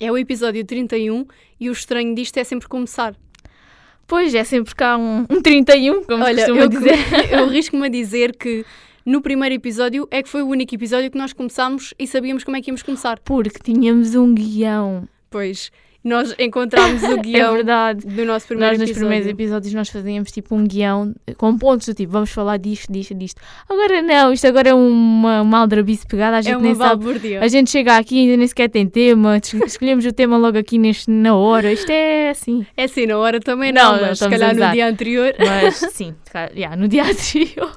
[0.00, 1.26] É o episódio 31
[1.60, 3.14] e o estranho disto é sempre começar.
[4.06, 6.96] Pois, é sempre cá um, um 31, como Olha, eu, dizer.
[7.30, 8.64] eu risco-me a dizer que
[9.04, 12.56] no primeiro episódio é que foi o único episódio que nós começámos e sabíamos como
[12.56, 13.20] é que íamos começar.
[13.20, 15.06] Porque tínhamos um guião.
[15.30, 15.70] Pois,
[16.02, 18.06] nós encontramos o É guião verdade.
[18.06, 18.94] do nosso primeiro Nós nos episódio.
[19.08, 23.14] primeiros episódios nós fazíamos tipo um guião com pontos do tipo, vamos falar disto, disto,
[23.14, 23.40] disto.
[23.68, 27.04] Agora não, isto agora é uma, uma aldrabice pegada, a gente É nem sabe.
[27.04, 27.42] balbúrdia.
[27.42, 30.56] A gente chega aqui e ainda nem sequer tem tema, es- escolhemos o tema logo
[30.58, 31.72] aqui neste, na hora.
[31.72, 32.64] Isto é assim.
[32.76, 35.34] É assim, na hora também Não, não, mas se calhar no dia anterior.
[35.38, 36.14] Mas sim,
[36.56, 37.70] yeah, no dia anterior.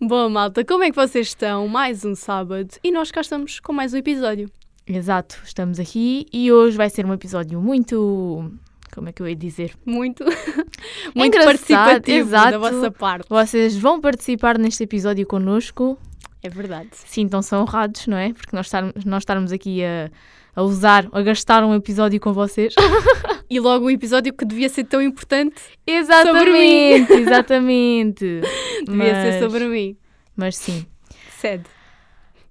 [0.00, 1.66] Bom, malta, como é que vocês estão?
[1.68, 4.48] Mais um sábado e nós cá estamos com mais um episódio.
[4.86, 8.52] Exato, estamos aqui e hoje vai ser um episódio muito.
[8.92, 9.72] Como é que eu ia dizer?
[9.84, 10.22] Muito,
[11.14, 12.60] muito Engraçado, participativo da exato.
[12.60, 13.26] vossa parte.
[13.28, 15.98] Vocês vão participar neste episódio connosco.
[16.42, 16.90] É verdade.
[16.92, 18.34] Sintam-se honrados, não é?
[18.34, 20.10] Porque nós estarmos, nós estarmos aqui a,
[20.54, 22.74] a usar, a gastar um episódio com vocês.
[23.50, 28.40] E logo o episódio que devia ser tão importante exatamente, exatamente.
[28.86, 29.96] devia mas, ser sobre mim.
[30.34, 30.86] Mas sim.
[31.38, 31.64] Cede.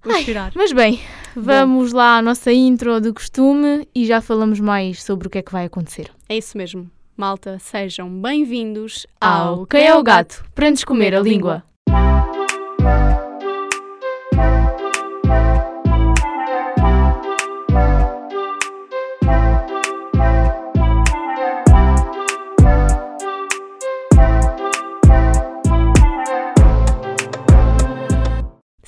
[0.02, 0.52] Vou chorar.
[0.54, 1.00] Mas bem,
[1.36, 5.42] vamos lá à nossa intro do costume e já falamos mais sobre o que é
[5.42, 6.10] que vai acontecer.
[6.28, 6.90] É isso mesmo.
[7.16, 10.44] Malta, sejam bem-vindos Ao ao Quem é o Gato?
[10.54, 11.62] Para nos comer a língua.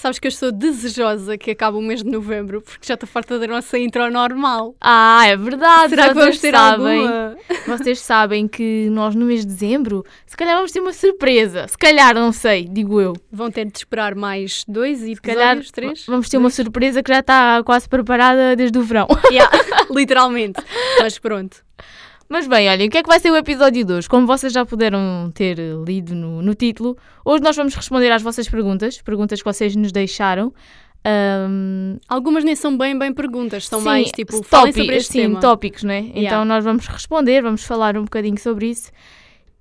[0.06, 3.40] Sabes que eu estou desejosa que acabe o mês de novembro, porque já estou farta
[3.40, 4.76] da nossa intro normal.
[4.80, 5.88] Ah, é verdade.
[5.90, 7.36] Será que vocês vamos ter sabem, alguma?
[7.66, 11.66] Vocês sabem que nós no mês de dezembro, se calhar vamos ter uma surpresa.
[11.66, 13.14] Se calhar, não sei, digo eu.
[13.32, 16.06] Vão ter de esperar mais dois Se calhar três?
[16.06, 19.08] vamos ter uma surpresa que já está quase preparada desde o verão.
[19.32, 19.50] Yeah,
[19.90, 20.62] literalmente.
[21.00, 21.64] Mas pronto.
[22.28, 24.08] Mas bem, olhem, o que é que vai ser o episódio de hoje?
[24.08, 28.48] Como vocês já puderam ter lido no, no título, hoje nós vamos responder às vossas
[28.48, 30.52] perguntas, perguntas que vocês nos deixaram.
[31.04, 35.20] Ahm, Algumas nem são bem, bem perguntas, são sim, mais tipo, falem sobre este sim,
[35.22, 35.40] tema.
[35.40, 36.00] tópicos, né?
[36.00, 36.20] Yeah.
[36.22, 38.90] Então nós vamos responder, vamos falar um bocadinho sobre isso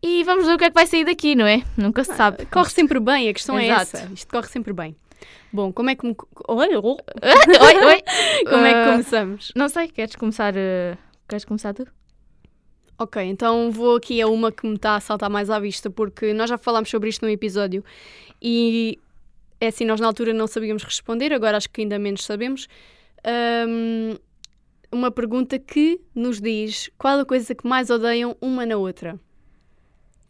[0.01, 1.61] e vamos ver o que é que vai sair daqui, não é?
[1.77, 2.47] Nunca se sabe.
[2.47, 3.97] Corre sempre bem, a questão é Exato.
[3.97, 4.09] essa.
[4.11, 4.95] Isto corre sempre bem.
[5.53, 6.15] Bom, como é que me...
[6.47, 6.81] Oi, oi.
[6.83, 6.97] oi.
[8.49, 9.51] Como é que Ah, começamos?
[9.55, 10.53] Não sei, queres começar?
[10.57, 10.97] eh,
[11.29, 11.87] Queres começar tu?
[12.97, 16.33] Ok, então vou aqui a uma que me está a saltar mais à vista, porque
[16.33, 17.83] nós já falámos sobre isto num episódio
[18.41, 18.97] e
[19.59, 22.67] é assim, nós na altura não sabíamos responder, agora acho que ainda menos sabemos.
[23.23, 24.17] Ahm,
[24.91, 29.19] uma pergunta que nos diz qual a coisa que mais odeiam uma na outra.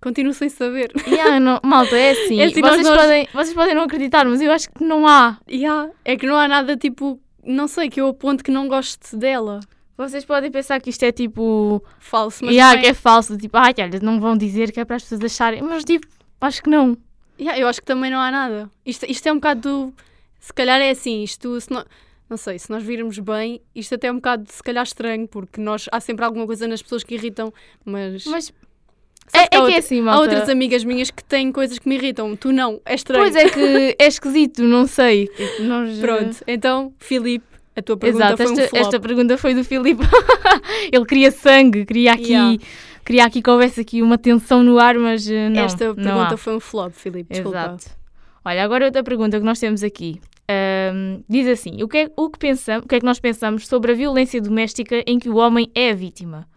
[0.02, 0.92] Continuo sem saber.
[1.08, 2.40] Yeah, não- malta, é assim.
[2.42, 5.38] É assim, vocês, nós- podem, vocês podem não acreditar, mas eu acho que não há.
[5.48, 9.16] Yeah, é que não há nada tipo, não sei, que eu aponte que não goste
[9.16, 9.60] dela.
[9.98, 11.82] Vocês podem pensar que isto é tipo.
[12.00, 12.82] Falso, mas yeah, é.
[12.82, 13.38] que é falso.
[13.38, 15.62] Tipo, ai, olha, não vão dizer que é para as pessoas acharem.
[15.62, 16.06] Mas tipo,
[16.42, 16.98] acho que não.
[17.40, 18.70] Yeah, eu acho que também não há nada.
[18.86, 19.62] Isto, isto é um bocado.
[19.62, 19.94] do-
[20.40, 21.60] Se calhar é assim, isto.
[21.62, 21.86] Se não,
[22.30, 25.62] não sei, se nós virmos bem, isto até é um bocado, se calhar, estranho, porque
[25.62, 27.54] nós, há sempre alguma coisa nas pessoas que irritam,
[27.86, 28.26] mas.
[28.26, 28.54] Mas
[29.34, 30.22] é, é que há é assim, Há malta.
[30.22, 33.24] outras amigas minhas que têm coisas que me irritam, tu não, é estranho.
[33.24, 35.28] Pois é que é esquisito, não sei.
[35.28, 38.82] Tipo, nós, Pronto, então, Filipe, a tua pergunta Exato, foi um esta, flop.
[38.82, 40.04] esta pergunta foi do Filipe.
[40.92, 42.58] Ele queria sangue, queria aqui, Yeah.
[43.06, 45.62] queria aqui que houvesse aqui uma tensão no ar, mas eh, não.
[45.62, 46.38] Esta não pergunta há.
[46.38, 47.58] foi um flop, Filipe, desculpa.
[47.58, 47.86] Exato.
[48.46, 50.22] Olha, agora outra pergunta que nós temos aqui.
[50.48, 53.68] Ahm, diz assim: o que, é, o, que pensamos, o que é que nós pensamos
[53.68, 56.48] sobre a violência doméstica em que o homem é a vítima?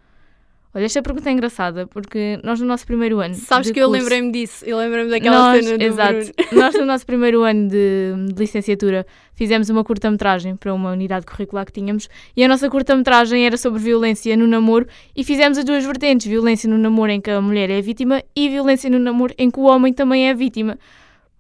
[0.79, 3.35] Olha, esta pergunta é engraçada porque nós no nosso primeiro ano.
[3.35, 6.13] Sabes que eu curso- lembrei-me disso, eu lembrei-me daquela nós, cena do exato.
[6.15, 6.33] Bruno.
[6.53, 11.67] Nós, no nosso primeiro ano de, de licenciatura, fizemos uma curta-metragem para uma unidade curricular
[11.67, 15.85] que tínhamos e a nossa curta-metragem era sobre violência no namoro e fizemos as duas
[15.85, 19.51] vertentes: violência no namoro em que a mulher é vítima e violência no namoro em
[19.51, 20.79] que o homem também é vítima.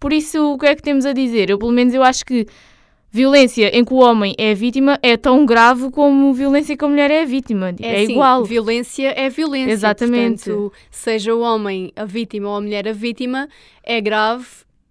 [0.00, 1.48] Por isso, o que é que temos a dizer?
[1.50, 2.44] Eu, pelo menos, eu acho que
[3.10, 6.88] violência em que o homem é vítima é tão grave como violência em que a
[6.88, 7.74] mulher é vítima.
[7.80, 8.44] É, assim, igual.
[8.44, 9.72] Violência é violência.
[9.72, 10.44] Exatamente.
[10.44, 13.48] Portanto, seja o homem a vítima ou a mulher a vítima,
[13.82, 14.46] é grave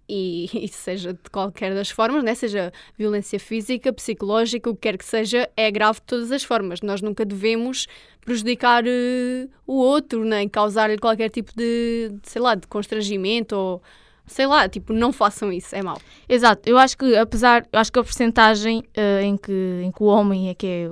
[0.08, 2.34] e, e seja de qualquer das formas, né?
[2.34, 6.80] seja violência física, psicológica, o que quer que seja, é grave de todas as formas.
[6.80, 7.86] Nós nunca devemos
[8.24, 13.82] prejudicar eh, o outro, nem causar-lhe qualquer tipo de, de, sei lá, de constrangimento ou
[14.28, 15.98] sei lá, tipo, não façam isso, é mau.
[16.28, 20.02] Exato, eu acho que apesar, eu acho que a porcentagem eh, em, que, em que
[20.02, 20.90] o homem é que é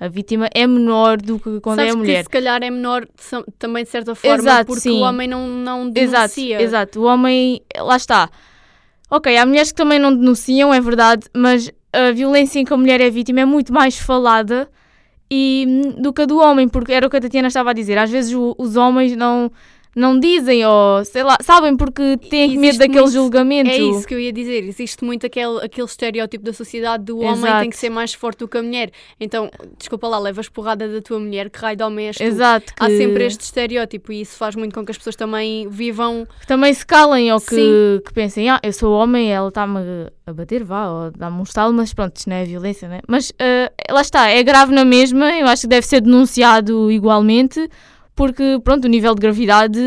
[0.00, 2.22] a vítima é menor do que quando Sabes é a que mulher.
[2.24, 3.06] se calhar é menor
[3.58, 5.00] também de certa forma Exato, porque sim.
[5.00, 6.60] o homem não, não Exato, denuncia.
[6.62, 7.00] exato.
[7.00, 8.28] O homem, lá está.
[9.10, 12.76] Ok, há mulheres que também não denunciam, é verdade, mas a violência em que a
[12.76, 14.68] mulher é vítima é muito mais falada
[15.30, 17.72] e hum, do que a do homem, porque era o que a Tatiana estava a
[17.72, 17.96] dizer.
[17.96, 19.50] Às vezes o- os homens não,
[19.96, 23.70] não dizem, ou sei lá, sabem porque têm Existe medo daquele muito- julgamento.
[23.70, 24.64] É isso que eu ia dizer.
[24.64, 27.60] Existe muito aquele, aquele estereótipo da sociedade do homem Exato.
[27.60, 28.90] tem que ser mais forte do que a mulher.
[29.20, 32.22] Então, desculpa lá, levas porrada da tua mulher, que raio de homem és tu?
[32.22, 32.72] Exato.
[32.78, 36.26] Há que- sempre este estereótipo e isso faz muito com que as pessoas também vivam.
[36.40, 39.78] que também se calem ou que, que pensem, ah, eu sou homem, ela está-me
[40.26, 43.00] a bater, vá, ou dá-me um estalo, mas pronto, isto não é violência, né?
[43.06, 47.68] Mas ah, lá está, é grave na mesma, eu acho que deve ser denunciado igualmente,
[48.14, 49.80] porque pronto, o nível de gravidade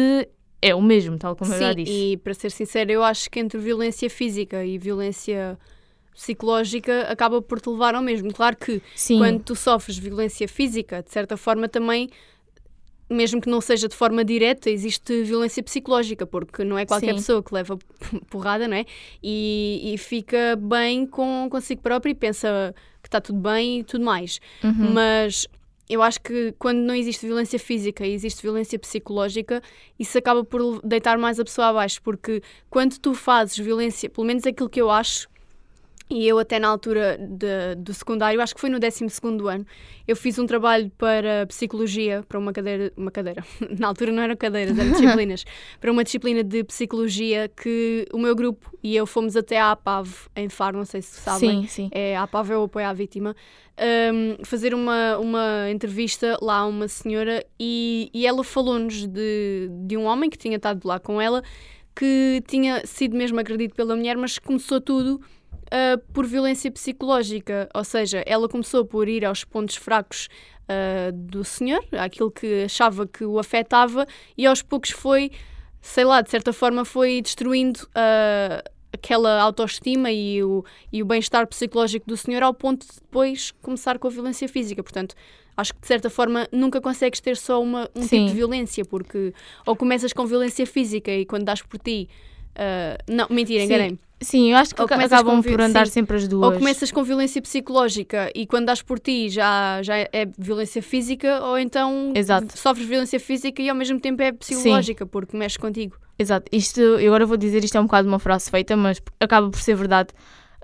[0.61, 1.91] é o mesmo, tal como eu já Sim, disse.
[1.91, 5.57] e para ser sincera, eu acho que entre violência física e violência
[6.13, 8.33] psicológica acaba por te levar ao mesmo.
[8.33, 12.09] Claro que Sim, quando tu sofres violência física, de certa forma também,
[13.09, 17.15] mesmo que não seja de forma direta, existe violência psicológica, porque não é qualquer Sim.
[17.15, 17.77] pessoa que leva
[18.29, 18.85] porrada, não é?
[19.21, 24.03] E, e fica bem com consigo próprio e pensa que está tudo bem e tudo
[24.03, 24.41] mais.
[24.63, 24.93] Uhum.
[24.93, 25.47] Mas
[25.89, 29.61] eu acho que quando não existe violência física e existe violência psicológica,
[29.97, 34.45] isso acaba por deitar mais a pessoa abaixo, porque quando tu fazes violência, pelo menos
[34.45, 35.29] aquilo que eu acho,
[36.09, 39.05] e eu até na altura de- do secundário, acho que foi no 12
[39.49, 39.65] ano,
[40.07, 43.43] eu fiz um trabalho para psicologia, para uma cadeira, uma cadeira,
[43.77, 45.45] na altura não eram cadeiras, eram disciplinas,
[45.81, 50.09] para uma disciplina de psicologia que o meu grupo e eu fomos até à APAV,
[50.35, 51.89] em Faro, não sei se sabem, sim, sim.
[51.91, 53.35] é a APAV é o apoio à vítima,
[54.13, 59.97] um, fazer uma, uma entrevista lá a uma senhora e, e ela falou-nos de, de
[59.97, 61.43] um homem que tinha estado lá com ela
[61.95, 65.19] que tinha sido mesmo agredido pela mulher, mas começou tudo
[65.67, 70.27] uh, por violência psicológica, ou seja, ela começou por ir aos pontos fracos
[70.63, 74.05] uh, do senhor, aquilo que achava que o afetava,
[74.37, 75.31] e aos poucos foi,
[75.81, 81.47] sei lá, de certa forma foi destruindo uh, aquela autoestima e o, e o bem-estar
[81.47, 84.81] psicológico do senhor ao ponto de depois começar com a violência física.
[84.81, 85.15] Portanto,
[85.55, 88.25] acho que de certa forma nunca consegues ter só uma, um tipo Sim.
[88.27, 89.33] de violência, porque
[89.65, 92.09] ou começas com violência física e quando dás por ti.
[92.57, 93.65] Uh, não, mentira, Sim.
[93.65, 93.99] enganei-me.
[94.19, 95.93] Sim, eu acho que acabam por andar sim.
[95.93, 96.51] sempre as duas.
[96.51, 101.39] Ou começas com violência psicológica e quando dás por ti já, já é violência física,
[101.43, 102.57] ou então Exato.
[102.57, 105.97] sofres violência física e ao mesmo tempo é psicológica, porque mexe contigo.
[106.17, 106.47] Exato.
[106.51, 109.59] Isto, eu agora vou dizer, isto é um bocado uma frase feita, mas acaba por
[109.59, 110.09] ser verdade.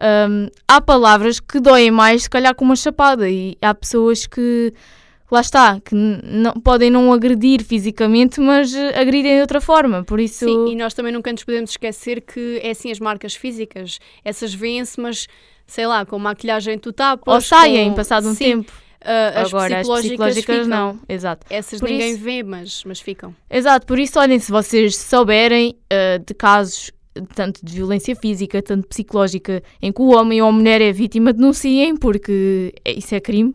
[0.02, 4.74] Hum, há palavras que doem mais, se calhar, com uma chapada, e há pessoas que,
[5.34, 10.04] lá está, que não, podem não agredir fisicamente, mas eh, agridem de outra forma.
[10.04, 13.36] Por isso, Sim, e nós também nunca nos podemos esquecer que é assim as marcas
[13.36, 15.28] físicas, essas vêm-se, mas
[15.68, 17.34] sei lá, com maquilhagem tu tapas.
[17.34, 18.72] ou saem, com- passado um Sim, tempo.
[19.04, 20.68] ah, as Agora, as psicológicas, psicológicas ficam.
[20.70, 21.00] não.
[21.10, 21.48] Exato.
[21.50, 23.36] Essas Por ninguém isso- vê, mas, mas ficam.
[23.50, 26.92] Exato, por isso, olhem, se vocês souberem eh, de casos
[27.36, 31.32] tanto de violência física, tanto psicológica, em que o homem ou a mulher é vítima,
[31.32, 33.54] denunciem, porque isso é crime.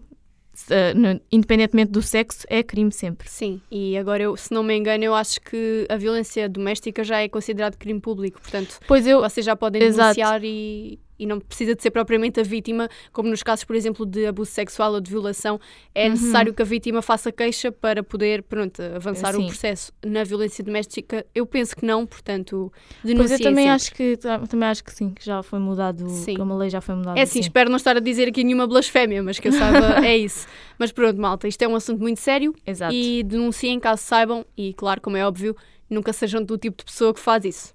[0.70, 3.28] Eh, independentemente do sexo, é crime sempre.
[3.28, 7.20] Sim, e agora eu, se não me engano, eu acho que a violência doméstica já
[7.20, 10.14] é considerado crime público, portanto, Pois eu, vocês já podem Exato.
[10.14, 14.06] denunciar e, e não precisa de ser propriamente a vítima, como nos casos, por exemplo,
[14.06, 15.60] de abuso sexual ou de violação,
[15.94, 16.10] é Uhum.
[16.12, 19.46] necessário que a vítima faça queixa para poder, pronto, avançar o Sim.
[19.46, 19.92] processo.
[20.04, 22.72] Na violência doméstica, eu penso que não, portanto,
[23.02, 23.70] pois denunciem eu também sempre.
[23.74, 26.34] acho que ta- também acho que sim, que já foi mudado, Sim.
[26.34, 27.18] que uma lei já foi mudada.
[27.18, 30.16] É assim, espero não estar a dizer aqui nenhuma blasfémia, mas que eu saiba, é
[30.16, 30.46] isso.
[30.78, 32.94] Mas pronto, malta, isto é um assunto muito sério Exato.
[32.94, 35.56] e denunciem caso saibam e, claro, como é óbvio,
[35.90, 37.72] nunca sejam do tipo de pessoa que faz isso.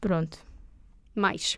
[0.00, 0.38] Pronto.
[1.14, 1.56] mais.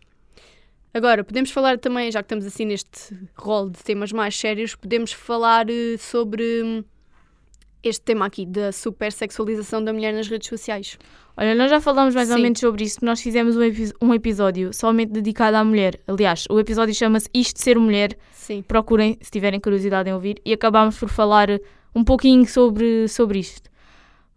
[0.93, 5.13] Agora, podemos falar também, já que estamos assim neste rol de temas mais sérios, podemos
[5.13, 6.85] falar eh, sobre hum,
[7.83, 10.99] este tema aqui da supersexualização da mulher nas redes sociais.
[11.37, 12.43] Olha, nós já falamos mais ou Sim.
[12.43, 13.05] menos sobre isso.
[13.05, 16.01] Nós fizemos um, epi- um episódio somente dedicado à mulher.
[16.09, 18.17] Aliás, o episódio chama-se Isto de Ser Mulher.
[18.33, 18.63] Sim.
[18.63, 21.49] procurem se tiverem curiosidade em ouvir e acabámos por falar
[21.95, 23.69] um pouquinho sobre, sobre isto.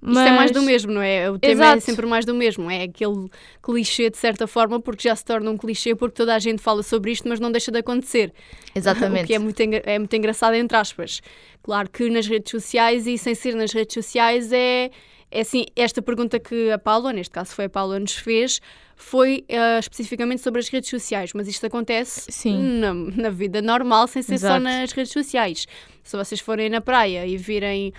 [0.03, 1.29] Isto é mais do Mas- mesmo, não é?
[1.29, 1.81] O tema é Exato.
[1.81, 2.69] sempre mais do mesmo.
[2.71, 3.29] É aquele
[3.61, 6.81] clichê, de certa forma, porque já se torna um clichê, porque toda a gente fala
[6.81, 8.33] sobre isto, mas não deixa de acontecer.
[8.73, 9.25] Exatamente.
[9.25, 11.21] O que é muito, é muito engraçado, entre aspas.
[11.61, 14.89] Claro que nas redes sociais e sem ser nas redes sociais é,
[15.29, 18.59] é assim, esta pergunta que a Paula, neste caso foi a Paula, nos fez,
[18.95, 22.79] foi ah, especificamente sobre as redes sociais, mas isto acontece Sim.
[22.79, 24.63] na, na vida normal, sem ser só Exato.
[24.63, 25.67] nas redes sociais.
[26.03, 27.93] Se vocês forem na praia e virem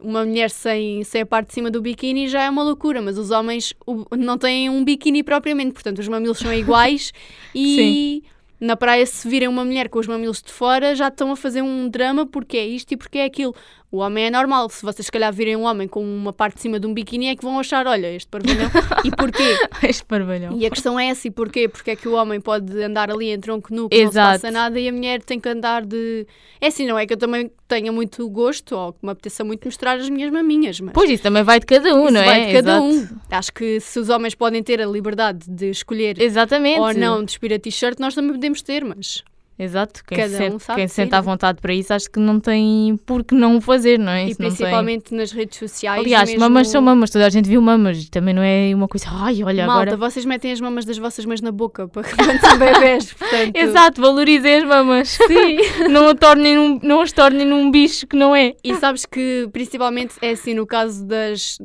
[0.00, 3.18] uma mulher sem, sem a parte de cima do biquíni já é uma loucura, mas
[3.18, 3.74] os homens
[4.16, 7.12] não têm um biquíni propriamente, portanto os mamilos são iguais
[7.54, 8.22] e
[8.60, 11.62] na praia se virem uma mulher com os mamilos de fora já estão a fazer
[11.62, 13.54] um drama porque é isto e porque é aquilo.
[13.90, 14.68] O homem é normal.
[14.68, 17.28] Se vocês, se calhar, virem um homem com uma parte de cima de um biquíni,
[17.28, 18.70] é que vão achar: olha, este parvalhão.
[19.02, 19.56] e porquê?
[19.82, 20.58] este parvalhão.
[20.58, 21.68] E a questão é essa: e porquê?
[21.68, 24.50] Porque é que o homem pode andar ali em tronco nu, que não se passa
[24.50, 26.26] nada, e a mulher tem que andar de.
[26.60, 29.64] É assim, não é que eu também tenha muito gosto ou que me apeteça muito
[29.64, 30.80] mostrar as minhas maminhas.
[30.80, 32.24] Mas pois, isso também vai de cada um, não é?
[32.24, 33.14] Vai de cada Exato.
[33.14, 33.18] um.
[33.30, 36.80] Acho que se os homens podem ter a liberdade de escolher Exatamente.
[36.80, 39.24] ou não despir a t-shirt, nós também podemos ter, mas.
[39.58, 42.20] Exato, quem, Cada sente, um sabe quem se sente à vontade para isso, acho que
[42.20, 44.28] não tem por que não o fazer, não é?
[44.28, 45.18] E principalmente tem...
[45.18, 46.00] nas redes sociais.
[46.00, 46.40] Aliás, mesmo...
[46.40, 49.66] mamas são mamas, toda a gente viu mamas, também não é uma coisa, ai, olha
[49.66, 49.96] Malta, agora.
[49.96, 53.56] vocês metem as mamas das vossas mães na boca para quando são bebés, portanto.
[53.56, 55.08] Exato, valorizem as mamas.
[55.08, 55.58] Sim.
[55.90, 58.54] não, a tornem num, não as tornem num bicho que não é.
[58.62, 61.58] E sabes que, principalmente, é assim, no caso das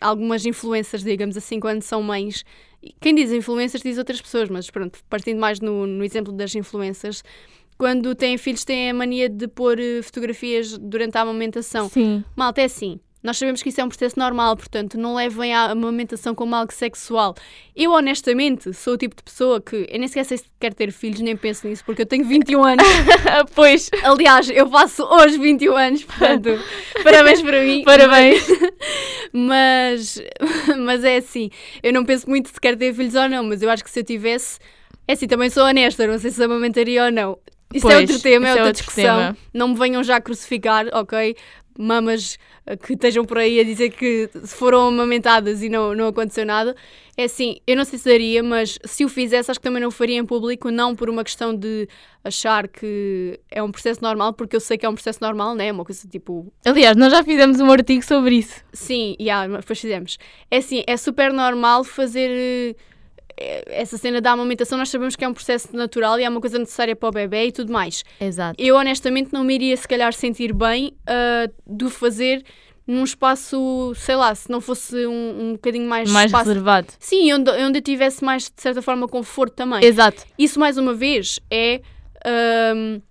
[0.00, 2.44] algumas influências, digamos assim, quando são mães,
[3.00, 7.22] quem diz influências diz outras pessoas, mas pronto, partindo mais no, no exemplo das influências,
[7.78, 11.88] quando têm filhos têm a mania de pôr eh, fotografias durante a amamentação.
[11.88, 12.24] Sim.
[12.34, 12.98] Malta, é assim.
[13.26, 16.72] Nós sabemos que isso é um processo normal, portanto, não levem a amamentação como algo
[16.72, 17.34] sexual.
[17.74, 20.92] Eu, honestamente, sou o tipo de pessoa que eu nem sequer sei se quer ter
[20.92, 22.86] filhos, nem penso nisso, porque eu tenho 21 anos.
[23.52, 23.90] pois.
[24.04, 26.50] Aliás, eu faço hoje 21 anos, portanto,
[27.02, 27.82] parabéns para mim.
[27.82, 28.46] Parabéns.
[29.34, 30.22] mas,
[30.78, 31.50] mas é assim,
[31.82, 33.98] eu não penso muito se quer ter filhos ou não, mas eu acho que se
[33.98, 34.60] eu tivesse.
[35.08, 37.36] É assim, também sou honesta, não sei se amamentaria ou não.
[37.74, 39.02] Isso é pois, é outro tema, é outra é discussão.
[39.02, 39.36] Tema.
[39.52, 41.34] Não me venham já crucificar, ok?
[41.76, 42.38] Mamas
[42.74, 46.74] que estejam por aí a dizer que foram amamentadas e não, não aconteceu nada.
[47.16, 49.88] É assim, eu não sei se daria, mas se o fizesse, acho que também não
[49.88, 51.88] o faria em público, não por uma questão de
[52.24, 55.68] achar que é um processo normal, porque eu sei que é um processo normal, né?
[55.68, 56.52] É uma coisa tipo.
[56.64, 58.62] Aliás, nós já fizemos um artigo sobre isso.
[58.72, 60.18] Sim, yeah, depois fizemos.
[60.50, 62.74] É assim, é super normal fazer é,
[63.36, 66.58] essa cena da amamentação nós sabemos que é um processo natural e é uma coisa
[66.58, 68.02] necessária para o bebê e tudo mais.
[68.20, 68.62] Exato.
[68.62, 72.42] Eu honestamente não me iria se calhar sentir bem uh, do fazer
[72.86, 76.48] num espaço, sei lá, se não fosse um, um bocadinho mais mais espaço...
[76.48, 76.88] reservado.
[77.00, 79.84] Sim, onde, onde eu tivesse mais de certa forma conforto também.
[79.84, 80.24] Exato.
[80.38, 81.80] Isso mais uma vez é
[82.24, 83.02] uh,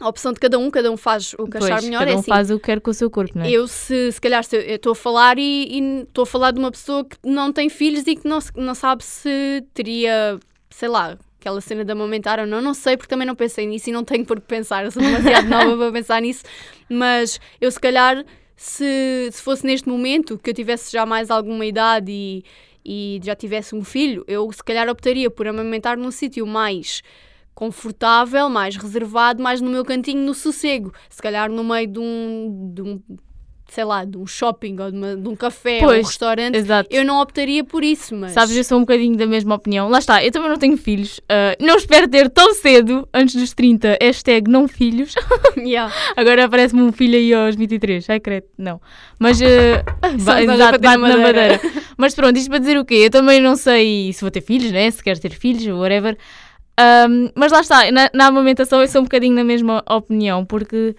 [0.00, 2.00] a opção de cada um, cada um faz o que pois, achar melhor.
[2.00, 3.50] Cada é um assim, faz o que quer com o seu corpo, não é?
[3.50, 7.16] Eu, se, se calhar, estou a falar e estou a falar de uma pessoa que
[7.24, 10.38] não tem filhos e que não, não sabe se teria,
[10.70, 13.90] sei lá, aquela cena de amamentar ou não, não sei, porque também não pensei nisso
[13.90, 16.44] e não tenho por que pensar, eu sou demasiado nova para pensar nisso,
[16.88, 18.24] mas eu, se calhar,
[18.56, 22.44] se, se fosse neste momento que eu tivesse já mais alguma idade e,
[22.84, 27.02] e já tivesse um filho, eu, se calhar, optaria por amamentar num sítio mais
[27.54, 30.92] confortável, mais reservado, mais no meu cantinho, no sossego.
[31.08, 33.02] Se calhar no meio de um, de um
[33.72, 36.56] sei lá, de um shopping ou de, uma, de um café pois, ou um restaurante,
[36.56, 36.88] exato.
[36.92, 38.32] eu não optaria por isso, mas...
[38.32, 39.88] Sabes, eu sou um bocadinho da mesma opinião.
[39.88, 41.18] Lá está, eu também não tenho filhos.
[41.20, 45.14] Uh, não espero ter tão cedo, antes dos 30, hashtag não filhos.
[45.56, 45.92] yeah.
[46.14, 48.78] Agora aparece-me um filho aí aos 23, ai credo, não.
[49.18, 49.44] Mas, uh,
[50.18, 51.22] vai, exato, bate na madeira.
[51.22, 51.60] madeira.
[51.96, 52.96] Mas pronto, isto para dizer o quê?
[53.06, 54.90] Eu também não sei se vou ter filhos, né?
[54.90, 56.18] se quero ter filhos, whatever.
[56.80, 60.96] Um, mas lá está, na, na amamentação eu sou um bocadinho na mesma opinião, porque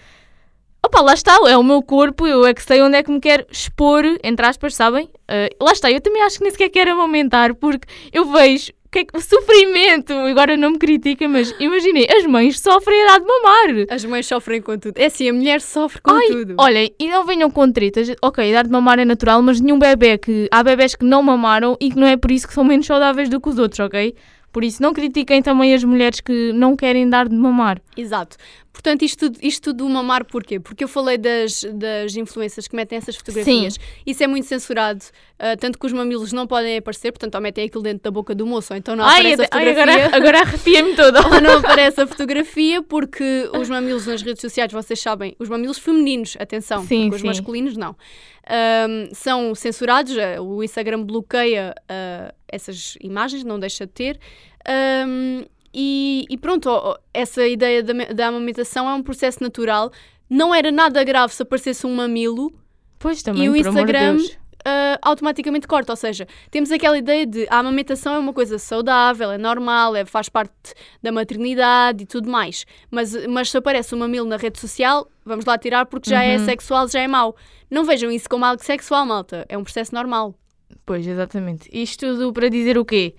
[0.85, 3.19] opa, lá está, é o meu corpo, eu é que sei onde é que me
[3.19, 5.05] quero expor, entre aspas, sabem?
[5.05, 8.99] Uh, lá está, eu também acho que nem sequer quero amamentar, porque eu vejo que
[8.99, 13.25] é que, o sofrimento, agora não me critiquem, mas imaginei, as mães sofrem a de
[13.25, 13.85] mamar.
[13.89, 14.97] As mães sofrem com tudo.
[14.97, 16.55] É assim, a mulher sofre com Ai, tudo.
[16.59, 18.11] Olhem, e não venham com tretas.
[18.21, 20.47] Ok, dar de mamar é natural, mas nenhum bebê que.
[20.51, 23.29] Há bebés que não mamaram e que não é por isso que são menos saudáveis
[23.29, 24.15] do que os outros, ok?
[24.53, 27.81] Por isso, não critiquem também as mulheres que não querem dar de mamar.
[27.97, 28.37] Exato.
[28.73, 30.59] Portanto, isto, isto do mamar porquê?
[30.59, 33.75] Porque eu falei das, das influências que metem essas fotografias.
[33.75, 33.79] Sim.
[34.03, 34.99] Isso é muito censurado,
[35.39, 38.33] uh, tanto que os mamilos não podem aparecer, portanto, ou metem aquilo dentro da boca
[38.33, 39.83] do moço, ou então não ai, aparece a fotografia.
[39.83, 41.21] Ai, agora, agora arrepia-me toda.
[41.21, 45.77] ou não aparece a fotografia, porque os mamilos nas redes sociais, vocês sabem, os mamilos
[45.77, 47.29] femininos, atenção, sim, porque sim.
[47.29, 47.95] os masculinos não,
[48.49, 54.19] um, são censurados, o Instagram bloqueia uh, essas imagens, não deixa de ter.
[55.07, 56.69] Um, e, e, pronto,
[57.13, 59.91] essa ideia da, da amamentação é um processo natural.
[60.29, 62.53] Não era nada grave se aparecesse um mamilo.
[62.99, 65.91] Pois também, e o Instagram de uh, automaticamente corta.
[65.91, 70.05] Ou seja, temos aquela ideia de a amamentação é uma coisa saudável, é normal, é,
[70.05, 72.65] faz parte da maternidade e tudo mais.
[72.89, 76.37] Mas, mas se aparece um mamilo na rede social, vamos lá tirar porque já é
[76.37, 76.43] uhum.
[76.43, 77.35] é sexual, já é mau.
[77.69, 79.45] Não vejam isso como algo sexual, malta.
[79.49, 80.35] É um processo normal.
[80.85, 81.69] Pois, exatamente.
[81.71, 83.15] Isto tudo para dizer o quê?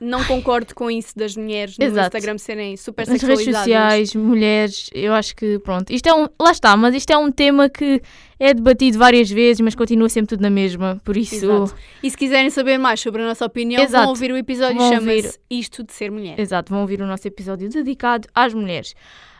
[0.00, 2.16] Não concordo com isso das mulheres no Exato.
[2.16, 5.92] Instagram serem super Nas redes sociais, mulheres, eu acho que pronto.
[5.92, 8.00] Isto é um, lá está, mas isto é um tema que
[8.38, 11.34] é debatido várias vezes, mas continua sempre tudo na mesma, por isso.
[11.34, 11.74] Exato.
[12.02, 14.02] E se quiserem saber mais sobre a nossa opinião, Exato.
[14.04, 16.38] vão ouvir o episódio chama-se Isto de Ser Mulher.
[16.38, 18.94] Exato, vão ouvir o nosso episódio dedicado às mulheres.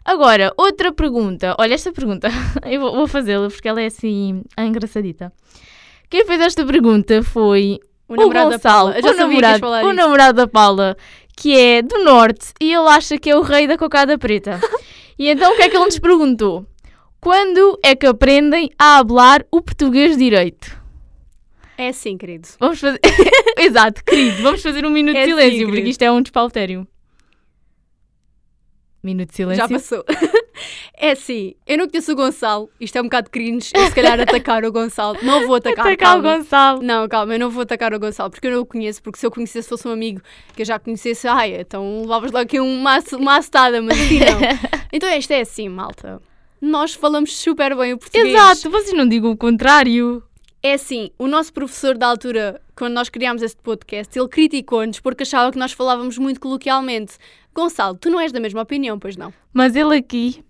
[0.05, 1.55] Agora, outra pergunta.
[1.59, 2.29] Olha, esta pergunta,
[2.65, 5.33] eu vou, vou fazê-la porque ela é assim, engraçadita.
[6.11, 8.97] Quem fez esta pergunta foi O namorado da Gonçalo, Paula.
[8.99, 9.97] Eu já o sabia que namorado, falar o isso.
[9.97, 10.97] namorado da Paula,
[11.37, 14.59] que é do Norte e ele acha que é o rei da cocada preta.
[15.19, 16.67] e então o que é que ele nos perguntou?
[17.21, 20.79] Quando é que aprendem a falar o português direito?
[21.77, 22.49] É assim, querido.
[22.59, 22.99] Vamos fazer.
[23.59, 25.89] Exato, querido, vamos fazer um minuto É de sim, silêncio, porque querido.
[25.91, 26.87] isto é um despautério.
[29.03, 29.63] Minuto de silêncio.
[29.63, 30.05] Já passou.
[30.97, 32.71] É assim, eu não conheço o Gonçalo.
[32.81, 33.71] Isto é um bocado cringe.
[33.75, 35.19] Eu se calhar atacar o Gonçalo.
[35.23, 35.87] Não vou atacar.
[35.87, 36.39] Atacar o calma.
[36.39, 36.83] Gonçalo.
[36.83, 39.03] Não, calma, eu não vou atacar o Gonçalo porque eu não o conheço.
[39.03, 40.21] Porque se eu conhecesse fosse um amigo
[40.55, 44.39] que eu já conhecesse, ai, então levavas lá aqui uma, uma acetada, mas assim não.
[44.93, 46.21] então isto é assim, malta.
[46.61, 48.35] Nós falamos super bem o português.
[48.35, 50.23] Exato, vocês não digam o contrário.
[50.61, 55.23] É assim, o nosso professor da altura, quando nós criámos este podcast, ele criticou-nos porque
[55.23, 57.17] achava que nós falávamos muito coloquialmente.
[57.55, 59.33] Gonçalo, tu não és da mesma opinião, pois não?
[59.53, 60.45] Mas ele aqui,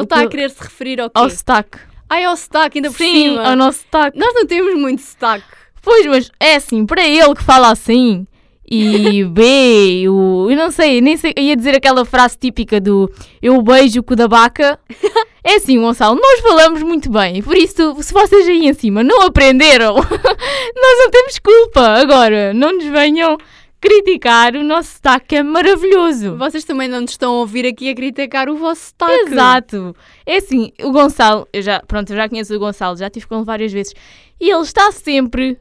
[0.00, 1.20] Ele está a querer se referir ao quê?
[1.20, 1.78] ao sotaque.
[2.08, 3.48] Ai, ao sotaque, ainda por Sim, cima.
[3.48, 4.18] ao nosso sotaque.
[4.18, 5.44] Nós não temos muito sotaque.
[5.82, 8.26] Pois, mas é assim, para ele que fala assim.
[8.68, 10.48] E B, o.
[10.50, 11.32] Eu não sei, nem sei.
[11.36, 13.10] Ia dizer aquela frase típica do
[13.42, 14.78] eu beijo o da vaca.
[15.42, 17.38] É assim, Gonçalo, nós falamos muito bem.
[17.38, 21.80] e Por isso, se vocês aí em cima não aprenderam, nós não temos culpa.
[21.80, 23.38] Agora, não nos venham
[23.80, 26.36] criticar o nosso sotaque, que é maravilhoso.
[26.36, 29.32] Vocês também não nos estão a ouvir aqui a criticar o vosso sotaque.
[29.32, 29.96] Exato.
[30.26, 33.36] É assim, o Gonçalo, eu já, pronto, eu já conheço o Gonçalo, já tive com
[33.36, 33.94] ele várias vezes.
[34.38, 35.58] E ele está sempre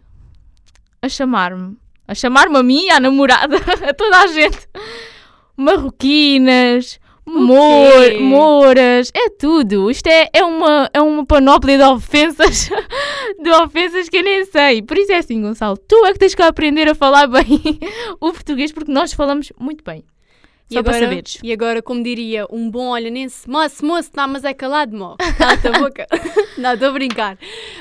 [1.02, 1.78] a chamar-me.
[2.08, 3.56] A chamar-me a mim, à namorada,
[3.88, 4.68] a toda a gente.
[5.56, 9.90] Marroquinas, mor, moras, é tudo.
[9.90, 12.70] Isto é, é, uma, é uma panóplia de ofensas,
[13.42, 14.82] de ofensas que eu nem sei.
[14.82, 17.80] Por isso é assim, Gonçalo, tu é que tens que aprender a falar bem
[18.20, 20.04] o português, porque nós falamos muito bem.
[20.70, 21.40] E Só para agora, saberes.
[21.44, 25.16] e agora, como diria um bom olhanense, moço, moço, não, mas é calado, mo.
[25.38, 26.06] Cala-te a boca.
[26.60, 27.38] não, estou a brincar.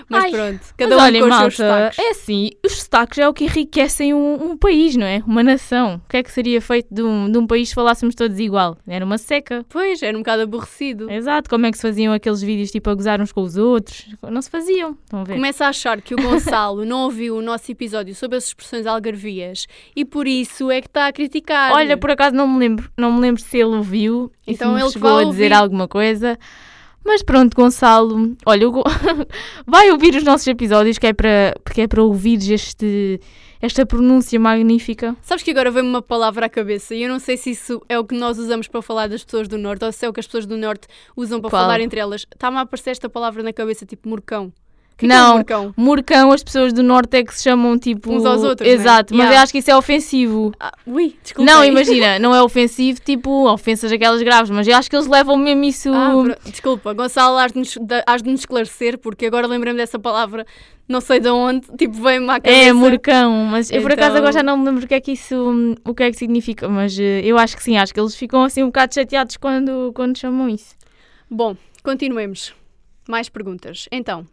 [0.09, 1.99] Mas Ai, pronto, cada Mas um olhem, com os malta, seus sotaques.
[1.99, 5.23] é assim, os sotaques é o que enriquecem um, um país, não é?
[5.26, 6.00] Uma nação.
[6.04, 8.78] O que é que seria feito de um, de um país se falássemos todos igual?
[8.87, 9.66] Era uma seca.
[9.68, 11.11] Pois, era um bocado aborrecido.
[11.11, 14.07] Exato, como é que se faziam aqueles vídeos tipo a gozar uns com os outros?
[14.23, 15.35] Não se faziam, estão a ver?
[15.35, 19.66] Começa a achar que o Gonçalo não ouviu o nosso episódio sobre as expressões algarvias
[19.94, 21.72] e por isso é que está a criticar.
[21.72, 24.74] Olha, por acaso não me lembro, não me lembro se ele ouviu e Então se
[24.76, 25.52] me ele chegou a dizer ouvir.
[25.52, 26.38] alguma coisa.
[27.04, 28.66] Mas pronto, Gonçalo, olha,
[29.66, 33.18] vai ouvir os nossos episódios que é para, porque é para ouvires este,
[33.62, 35.16] esta pronúncia magnífica.
[35.22, 37.98] Sabes que agora vem-me uma palavra à cabeça e eu não sei se isso é
[37.98, 40.20] o que nós usamos para falar das pessoas do Norte ou se é o que
[40.20, 40.86] as pessoas do Norte
[41.16, 41.62] usam para Qual?
[41.62, 42.26] falar entre elas.
[42.30, 44.52] Está-me a aparecer esta palavra na cabeça, tipo murcão.
[44.98, 45.30] Que é é Não.
[45.30, 45.74] um murcão?
[45.76, 48.12] Murcão, as pessoas do norte é que se chamam tipo.
[48.12, 48.74] Uns aos outros, né?
[48.74, 49.38] Exato, mas Yeah.
[49.38, 50.52] eu acho que isso é ofensivo.
[50.58, 51.50] Ah, ui, desculpa.
[51.50, 55.37] Não, imagina, não é ofensivo, tipo, ofensas aquelas graves, mas eu acho que eles levam
[55.37, 55.92] mesmo isso.
[55.94, 59.78] Ah, pro- desculpa, Gonçalo, has de, nos, da- has de nos esclarecer, porque agora lembrei-me
[59.78, 60.44] dessa palavra,
[60.88, 62.56] não sei de onde, tipo, veio-me à cabeça.
[62.68, 65.00] é, murcão, mas eu por acaso Então- agora já não me lembro o que é
[65.00, 68.00] que isso, o que é que significa, mas eh, eu acho que sim, acho que
[68.00, 70.74] eles ficam assim um bocado chateados quando, quando chamam isso.
[71.30, 72.52] Bom, continuemos.
[73.08, 73.87] Mais perguntas.
[73.92, 74.26] Então,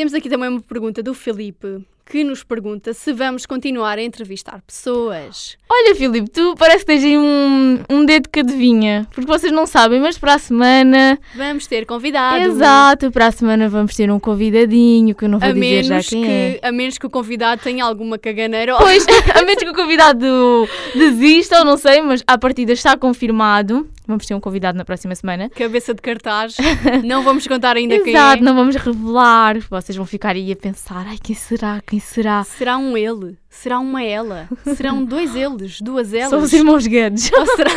[0.00, 4.62] temos aqui também uma pergunta do Felipe, que nos pergunta se vamos continuar a entrevistar
[4.66, 5.58] pessoas.
[5.68, 9.66] Olha, Filipe, tu parece que tens aí um, um dedo que adivinha, porque vocês não
[9.66, 11.18] sabem, mas para a semana.
[11.36, 12.42] Vamos ter convidado.
[12.44, 16.02] Exato, para a semana vamos ter um convidadinho que eu não vou A dizer já
[16.02, 16.60] quem que, é.
[16.62, 19.04] a menos que o convidado tenha alguma caganeira Pois,
[19.36, 23.86] a menos que o convidado desista ou não sei, mas à partida está confirmado.
[24.06, 25.48] Vamos ter um convidado na próxima semana.
[25.54, 26.56] cabeça de cartaz.
[27.04, 28.44] Não vamos contar ainda quem Exato, é.
[28.44, 29.58] não vamos revelar.
[29.70, 31.80] Vocês vão ficar aí a pensar, ai, quem será?
[31.86, 32.42] Quem será?
[32.44, 33.36] Será um ele?
[33.48, 34.48] Será uma ela?
[34.76, 35.80] Serão dois eles?
[35.80, 36.30] Duas elas?
[36.30, 37.30] São os irmãos Guedes.
[37.32, 37.70] ou, será,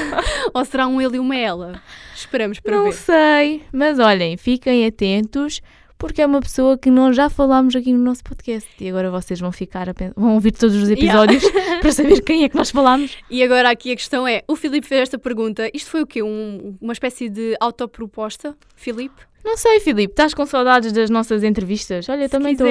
[0.53, 1.81] ou será um ele e uma ela?
[2.15, 2.93] Esperamos para Não ver.
[2.93, 5.61] sei, mas olhem, fiquem atentos.
[6.03, 9.39] Porque é uma pessoa que nós já falámos aqui no nosso podcast e agora vocês
[9.39, 11.41] vão ficar a pensar, vão ouvir todos os episódios
[11.79, 13.17] para saber quem é que nós falámos.
[13.29, 16.21] E agora aqui a questão é, o Filipe fez esta pergunta, isto foi o quê?
[16.21, 19.15] Um- uma espécie de autoproposta, Filipe?
[19.45, 22.09] Não sei, Filipe, estás com saudades das nossas entrevistas?
[22.09, 22.67] Olha, eu Se também estou.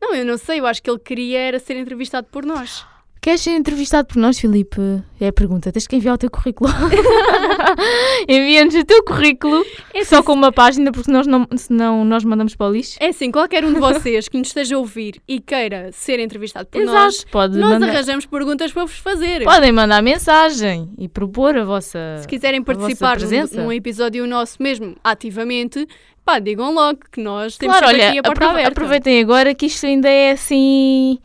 [0.00, 2.84] Não, eu não sei, eu acho que ele queria era ser entrevistado por nós.
[3.24, 4.80] Queres ser entrevistado por nós, Filipe?
[5.20, 5.70] É a pergunta.
[5.70, 6.68] Tens que enviar o teu currículo.
[8.28, 12.56] Envia-nos o teu currículo, É só com uma página, porque nós não, senão nós mandamos
[12.56, 12.96] para o lixo.
[12.98, 16.66] É assim, qualquer um de vocês que nos esteja a ouvir e queira ser entrevistado
[16.66, 17.90] por nós, Exato, pode nós mandar.
[17.90, 19.44] arranjamos perguntas para vos fazer.
[19.44, 22.18] Podem mandar mensagem e propor a vossa.
[22.22, 23.18] Se quiserem participar
[23.52, 25.86] num, episódio nosso mesmo ativamente,
[26.24, 28.68] pá, digam logo que nós temos Claro, olha, a porta aprove- aberta.
[28.72, 31.20] aproveitem agora que isto ainda é assim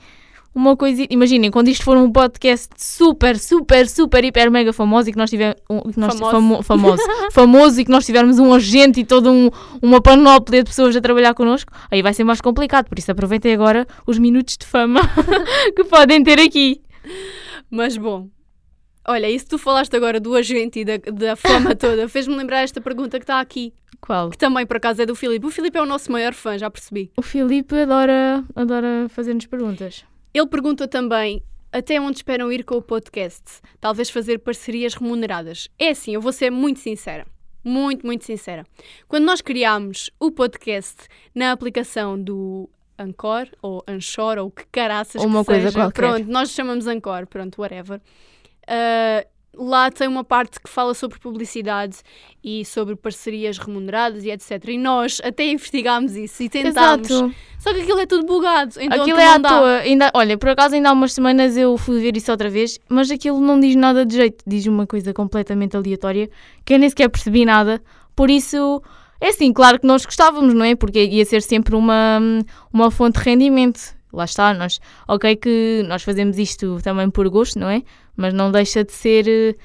[0.58, 1.06] uma coisa.
[1.10, 5.30] Imaginem, quando isto for um podcast super, super, super, hiper, mega famoso e que nós
[5.30, 5.62] tivermos.
[5.70, 6.32] Um, que nós, Famoso.
[6.32, 7.04] famo- famoso.
[7.32, 9.50] famoso e que nós tivermos um agente e toda um,
[9.82, 12.88] uma panóplia de pessoas a trabalhar connosco, aí vai ser mais complicado.
[12.90, 15.02] Por isso, aproveitem agora os minutos de fama
[15.76, 16.82] que podem ter aqui.
[17.70, 18.28] Mas bom,
[19.08, 22.62] olha, isso que tu falaste agora do agente e da, da fama toda fez-me lembrar
[22.62, 24.30] esta pergunta que está aqui, Qual?
[24.30, 25.46] que também por acaso é do Filipe.
[25.46, 27.12] O Filipe é o nosso maior fã, já percebi.
[27.18, 30.04] O Filipe adora, adora fazer-nos perguntas.
[30.38, 33.44] Ele pergunta também até onde esperam ir com o podcast.
[33.80, 35.68] Talvez fazer parcerias remuneradas.
[35.80, 37.26] É assim, eu vou ser muito sincera.
[37.64, 38.66] Muito, muito sincera.
[39.08, 45.28] Quando nós criámos o podcast na aplicação do Anchor, ou Anchor, ou que caraças Ou
[45.28, 45.80] uma que coisa seja.
[45.80, 46.02] qualquer.
[46.02, 48.00] Pronto, nós chamamos Anchor, pronto, whatever.
[48.68, 49.26] Ah,
[49.58, 51.98] lá tem uma parte que fala sobre publicidade
[52.44, 54.64] e sobre parcerias remuneradas e etc.
[54.68, 57.10] E nós até investigámos isso e tentámos.
[57.10, 57.36] Exato.
[57.60, 58.76] Só que aquilo é tudo bugado.
[58.80, 59.50] Então aquilo é à dá.
[59.50, 59.78] toa.
[59.80, 63.10] Ainda, olha, por acaso ainda há umas semanas eu fui ver isso outra vez, mas
[63.12, 64.44] aquilo não diz nada de jeito.
[64.46, 66.30] Diz uma coisa completamente aleatória
[66.64, 67.82] que eu nem sequer percebi nada.
[68.16, 68.82] Por isso,
[69.20, 70.76] é assim, claro que nós gostávamos, não é?
[70.76, 72.20] Porque ia ser sempre uma,
[72.72, 73.97] uma fonte de rendimento.
[74.12, 77.84] Lá está, nós, ok que nós fazemos isto também por gosto, não é?
[78.16, 79.56] Mas não deixa de ser, eh,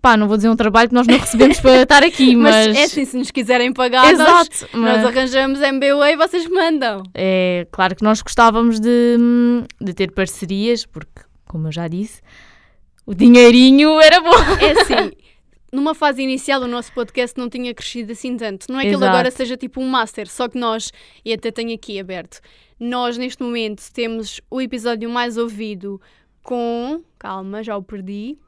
[0.00, 2.76] pá, não vou dizer um trabalho que nós não recebemos para estar aqui, Mas, mas...
[2.76, 7.02] é assim, se nos quiserem pagar, nós, Exato, nós mas- arranjamos MBA e vocês mandam.
[7.14, 9.16] É claro que nós gostávamos de,
[9.80, 12.20] de ter parcerias, porque, como eu já disse,
[13.04, 14.30] o dinheirinho era bom.
[14.60, 15.12] É assim,
[15.72, 18.66] numa fase inicial o nosso podcast não tinha crescido assim tanto.
[18.70, 19.10] Não é que ele Exato.
[19.10, 20.92] agora seja tipo um master, só que nós,
[21.24, 22.40] e até tenho aqui aberto,
[22.78, 26.00] nós neste momento temos o episódio mais ouvido
[26.42, 27.02] com.
[27.18, 28.38] Calma, já o perdi.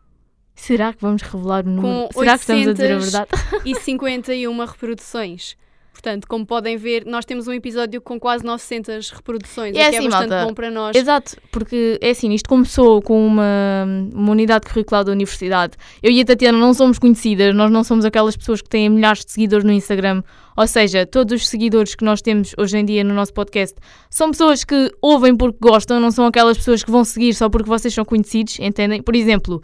[0.55, 2.09] Será que vamos revelar o número?
[2.09, 3.63] Com Será que estamos a dizer a 800 verdade?
[3.65, 5.57] E 51 reproduções.
[6.01, 9.97] Portanto, como podem ver, nós temos um episódio com quase 900 reproduções, é o que
[9.97, 10.97] assim, é bastante malta, bom para nós.
[10.97, 13.85] Exato, porque é assim, isto começou com uma,
[14.15, 15.75] uma unidade curricular da universidade.
[16.03, 19.27] Eu e a Tatiana não somos conhecidas, nós não somos aquelas pessoas que têm milhares
[19.27, 20.23] de seguidores no Instagram.
[20.57, 23.77] Ou seja, todos os seguidores que nós temos hoje em dia no nosso podcast
[24.09, 27.69] são pessoas que ouvem porque gostam, não são aquelas pessoas que vão seguir só porque
[27.69, 29.03] vocês são conhecidos, entendem?
[29.03, 29.63] Por exemplo,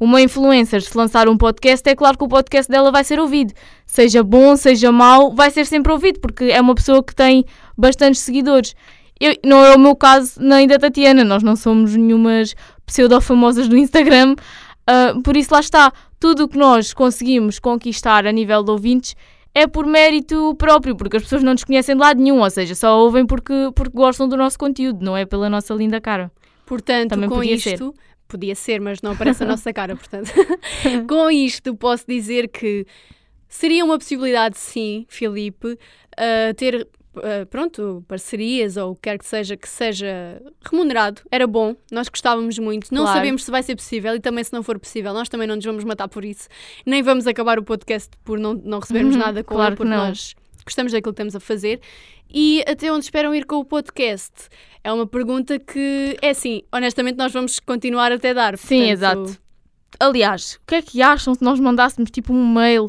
[0.00, 3.52] uma influencer, se lançar um podcast, é claro que o podcast dela vai ser ouvido.
[3.86, 7.44] Seja bom, seja mau, vai ser sempre ouvido, porque é uma pessoa que tem
[7.76, 8.74] bastantes seguidores.
[9.20, 12.54] Eu- não é o meu caso nem da Tatiana, nós não somos nenhumas
[12.86, 14.34] pseudo-famosas do Instagram,
[14.86, 15.92] ah, por isso lá está.
[16.18, 19.14] Tudo o que nós conseguimos conquistar a nível de ouvintes
[19.54, 22.74] é por mérito próprio, porque as pessoas não nos conhecem de lado nenhum, ou seja,
[22.74, 26.30] só ouvem porque, porque gostam do nosso conteúdo, não é pela nossa linda cara.
[26.64, 27.92] Portanto, Também com isto,
[28.30, 30.30] podia ser, mas não aparece a nossa cara, portanto.
[31.08, 32.86] com isto, posso dizer que
[33.48, 35.76] seria uma possibilidade, sim, Filipe,
[36.16, 40.40] ah, ter, ah, pronto, parcerias ou o que quer que seja que seja
[40.70, 41.22] remunerado.
[41.30, 42.94] Era bom, nós gostávamos muito.
[42.94, 43.18] Não Claro.
[43.18, 45.64] sabemos se vai ser possível e também se não for possível, nós também não nos
[45.64, 46.48] vamos matar por isso.
[46.86, 50.34] Nem vamos acabar o podcast por não, não recebermos Uhum, nada com claro porque nós
[50.64, 51.80] gostamos daquilo que estamos a fazer.
[52.32, 54.30] E até onde esperam ir com o podcast?
[54.82, 58.56] É uma pergunta que, é assim, honestamente, nós vamos continuar até dar.
[58.56, 59.38] Sim, portanto, exato.
[59.98, 62.86] Aliás, o que é que acham se nós mandássemos tipo um mail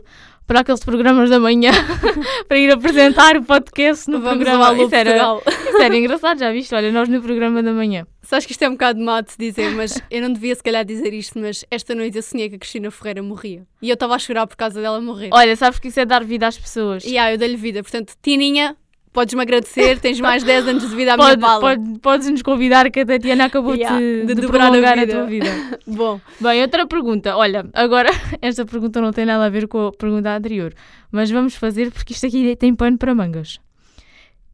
[0.48, 1.72] para aqueles programas da manhã
[2.48, 4.68] para ir apresentar o podcast no Vamos programa?
[4.68, 5.44] ao Isso era, Portugal.
[5.70, 6.76] isso era engraçado, já viste?
[6.76, 8.06] Olha, nós no programa da manhã.
[8.22, 11.14] Sabes que isto é um bocado mato dizer, mas eu não devia se calhar dizer
[11.14, 13.66] isto, mas esta noite eu sonhei que a Cristina Ferreira morria.
[13.82, 15.30] E eu estava a chorar por causa dela morrer.
[15.34, 17.04] Olha, sabes que isso é dar vida às pessoas.
[17.06, 17.82] E ah, eu dei-lhe vida.
[17.82, 18.76] Portanto, Tininha,
[19.14, 21.60] podes-me agradecer, tens mais 10 anos de vida à minha Pode, pala.
[21.60, 24.98] pode- podes nos convidar que a Tatiana acabou Yeah, de, de de dobrar a prolongar
[24.98, 25.14] a, vida.
[25.14, 25.80] tua vida.
[25.88, 27.36] Bom, Bem, outra pergunta.
[27.36, 28.10] Olha, agora
[28.42, 30.74] esta pergunta não tem nada a ver com a pergunta anterior,
[31.12, 33.60] mas vamos fazer porque isto aqui tem pano para mangas.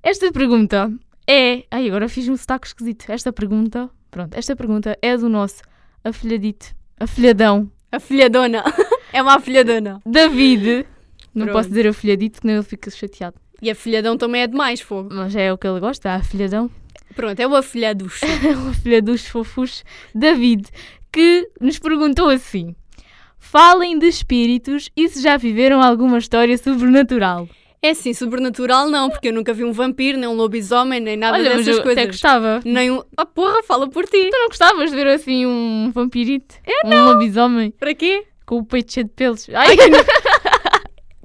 [0.03, 0.91] Esta pergunta
[1.27, 1.63] é.
[1.69, 3.05] Ai, agora fiz um sotaque esquisito.
[3.09, 3.89] Esta pergunta.
[4.09, 5.61] Pronto, esta pergunta é do nosso
[6.03, 6.67] afilhadito,
[6.99, 8.63] afilhadão, a filhadona.
[9.11, 10.01] é uma afilhadona.
[10.05, 10.85] David.
[11.35, 11.57] Não Pronto.
[11.57, 13.35] posso dizer afilhadito, que nem ele fica chateado.
[13.61, 15.09] E a filhadão também é demais, fogo.
[15.11, 16.69] Mas é o que ele gosta, afilhadão.
[17.15, 18.25] Pronto, é o afilhaducho.
[18.69, 20.67] o filho dos fofos, David,
[21.11, 22.75] que nos perguntou assim:
[23.39, 27.47] Falem de espíritos e se já viveram alguma história sobrenatural.
[27.81, 31.37] É assim, sobrenatural não, porque eu nunca vi um vampiro, nem um lobisomem, nem nada
[31.37, 31.97] Olha, dessas eu coisas.
[31.97, 32.59] até gostava.
[32.65, 33.03] Nem um...
[33.15, 34.29] Ah, porra, fala por ti.
[34.31, 36.55] Tu não gostavas de ver assim um vampirito?
[36.83, 38.25] Um lobisomem Para quê?
[38.47, 39.47] com o peito cheio de pelos?
[39.53, 39.75] Ai,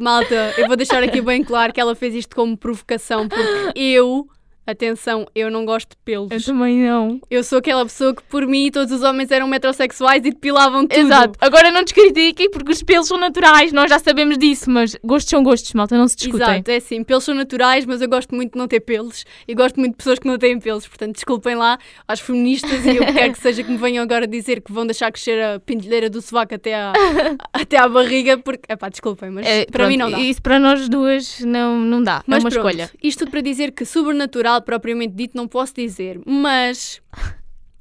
[0.03, 4.27] Malta, eu vou deixar aqui bem claro que ela fez isto como provocação, porque eu
[4.65, 6.31] Atenção, eu não gosto de pelos.
[6.31, 7.21] Eu também não.
[7.29, 11.01] Eu sou aquela pessoa que, por mim, todos os homens eram metrosexuais e depilavam tudo.
[11.01, 11.39] Exato.
[11.41, 15.43] Agora não descritiquem porque os pelos são naturais, nós já sabemos disso, mas gostos são
[15.43, 16.47] gostos, malta, não se discutem.
[16.47, 19.55] Exato, é assim, pelos são naturais, mas eu gosto muito de não ter pelos e
[19.55, 23.05] gosto muito de pessoas que não têm pelos, portanto, desculpem lá às feministas e eu
[23.13, 26.23] quero que seja que me venham agora dizer que vão deixar crescer a pintelheira do
[26.23, 26.93] sovaco até à,
[27.53, 30.29] até à barriga, porque, epá, desculpem, mas É, para mim não pronto, dá.
[30.29, 32.91] Isso para nós duas não, não dá, Mas é uma pronto, escolha.
[33.03, 37.01] Isto tudo para dizer que sobrenatural, propriamente dito, não posso dizer, mas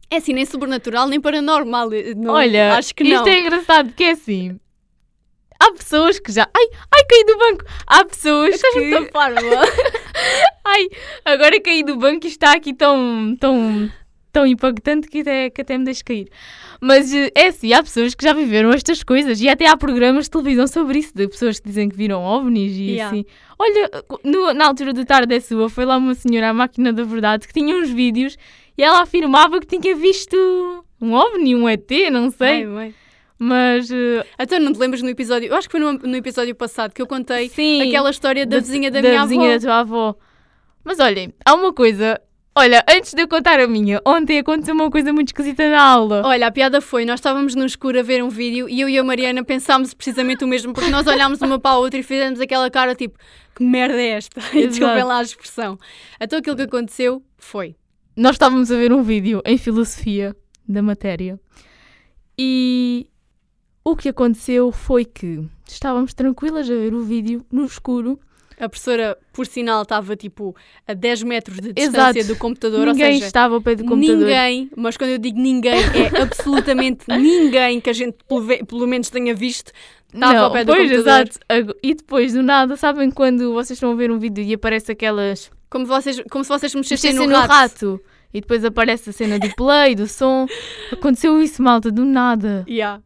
[0.10, 1.92] é assim, nem sobrenatural, nem paranormal.
[1.94, 3.28] eh, Não, Olha, acho que isto não.
[3.28, 4.60] é engraçado porque é assim.
[5.60, 6.50] Há pessoas que já.
[6.58, 7.64] Ai, ai, caí do banco!
[7.86, 9.12] Há pessoas Estás que.
[9.12, 9.40] parva.
[10.66, 10.88] Ai,
[11.24, 13.92] agora caí do banco e está aqui tão, tão,
[14.32, 16.28] tão impactante que até, que até me deixa cair.
[16.84, 20.26] Mas eh, é assim, há pessoas que já viveram estas coisas e até há programas
[20.26, 23.08] de televisão sobre isso, de pessoas que dizem que viram ovnis e Yeah.
[23.08, 23.26] assim.
[23.60, 23.90] Olha,
[24.24, 27.48] no- na altura do Tarde é Sua, foi lá uma senhora à máquina da verdade
[27.48, 28.36] que tinha uns vídeos
[28.76, 30.36] e ela afirmava que tinha visto
[31.00, 32.48] um ovni, um ET, não sei.
[32.48, 32.96] Ai, mãe.
[33.38, 36.56] Mas eh, Então não te lembras no episódio, eu acho que foi no, no episódio
[36.56, 39.54] passado que eu contei sim, aquela história da, vizinha da, da minha vizinha avó.
[39.54, 40.16] da tua avó.
[40.84, 42.20] Mas olhem, há uma coisa.
[42.54, 46.22] Olha, antes de eu contar a minha, ontem aconteceu uma coisa muito esquisita na aula.
[46.26, 48.98] Olha, a piada foi, nós estávamos no escuro a ver um vídeo e eu e
[49.00, 52.42] a Mariana pensámos precisamente o mesmo, porque nós olhámos uma para a outra e fizemos
[52.42, 53.18] aquela cara tipo,
[53.56, 54.42] que merda é esta?
[54.54, 55.80] E desculpem lá a expressão.
[56.20, 57.74] Então aquilo que aconteceu foi,
[58.18, 60.36] Nós estávamos a ver um vídeo em filosofia
[60.68, 61.40] da matéria
[62.38, 63.08] e
[63.82, 68.20] o que aconteceu foi que estávamos tranquilas a ver o vídeo no escuro.
[68.62, 70.56] A professora, por sinal, estava tipo
[70.88, 72.34] a 10 metros de distância Exato.
[72.34, 74.18] do computador, Ninguém ou seja, estava ao pé do computador.
[74.20, 78.18] ninguém, mas quando eu digo ninguém, é absolutamente ninguém que a gente
[78.68, 79.72] pelo, menos tenha visto,
[80.14, 81.28] estava Não, ao pé do pois, computador.
[81.28, 81.76] exato.
[81.82, 85.50] E depois, do nada, sabem quando vocês estão a ver um vídeo e aparece aquelas
[85.70, 87.52] Como, vocês, como se vocês mexessem mexessem no no rato.
[87.52, 88.02] rato.
[88.34, 90.46] E depois aparece a cena do play, do som.
[90.92, 92.64] Aconteceu isso, malta, do nada.
[92.68, 93.02] Yeah.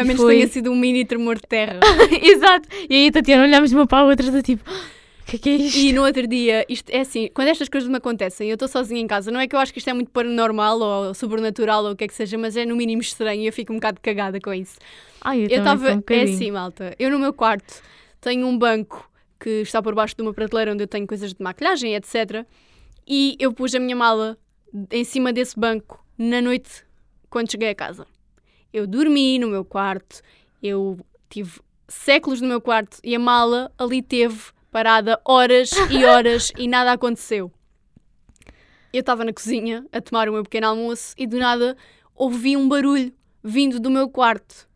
[0.00, 1.80] A menos foi- que tenha sido um mini tremor de terra.
[2.22, 2.68] Exato.
[2.88, 5.54] E aí Tatiana olhámos uma para a outra, do tipo, o que é que é
[5.56, 5.78] isto?
[5.78, 9.00] E no outro dia, isto é assim, quando estas coisas me acontecem, eu estou sozinha
[9.00, 11.90] em casa, não é que eu acho que isto é muito paranormal ou sobrenatural ou
[11.92, 14.00] o que é que seja, mas é no mínimo estranho e eu fico um bocado
[14.00, 14.78] cagada com isso.
[15.20, 15.94] Ai, eu estava.
[15.94, 16.94] um é assim, malta.
[16.98, 17.82] Eu no meu quarto
[18.20, 21.42] tenho um banco que está por baixo de uma prateleira onde eu tenho coisas de
[21.42, 22.46] maquilhagem, etc.
[23.06, 24.38] E eu pus a minha mala
[24.90, 26.84] em cima desse banco na noite
[27.28, 28.06] quando cheguei a casa.
[28.72, 30.20] Eu dormi no meu quarto,
[30.62, 34.38] eu tive séculos no meu quarto e a mala ali teve
[34.70, 37.50] parada horas e horas e nada aconteceu.
[38.92, 41.76] Eu estava na cozinha a tomar o meu pequeno almoço e do nada
[42.14, 44.67] ouvi um barulho vindo do meu quarto.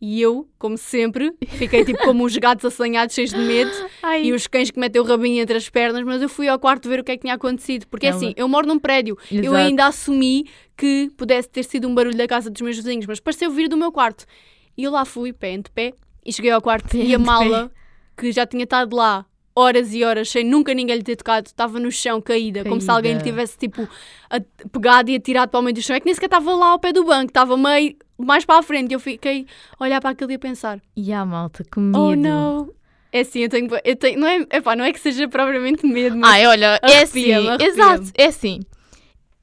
[0.00, 3.70] E eu, como sempre, fiquei tipo como os gatos assanhados, cheios de medo,
[4.02, 6.58] Ai, e os cães que metem o rabinho entre as pernas, mas eu fui ao
[6.58, 7.86] quarto ver o que é que tinha acontecido.
[7.86, 8.24] Porque Calma.
[8.26, 9.56] assim, eu moro num prédio, eu Exato.
[9.56, 13.50] ainda assumi que pudesse ter sido um barulho da casa dos meus vizinhos, mas pareceu
[13.50, 14.26] vir do meu quarto.
[14.76, 17.72] E eu lá fui, pé ante pé, e cheguei ao quarto Pé e a mala,
[18.16, 21.80] que já tinha estado lá horas e horas sem nunca ninguém lhe ter tocado, estava
[21.80, 23.30] no chão caída, como se alguém lhe Caída.
[23.30, 23.88] tivesse tipo
[24.70, 25.96] pegado e atirado para o meio do chão.
[25.96, 28.62] É que nem sequer estava lá ao pé do banco, estava meio mais para a
[28.62, 28.92] frente.
[28.92, 29.46] Eu fiquei
[29.78, 31.98] a olhar para aquilo e a pensar: E a malta, que medo.
[31.98, 32.70] Oh não!
[33.12, 33.68] É assim, eu tenho.
[33.84, 36.30] Eu tenho não, é, epá, não é que seja propriamente medo, mas.
[36.30, 38.60] Ai, olha, é assim, exato, é assim.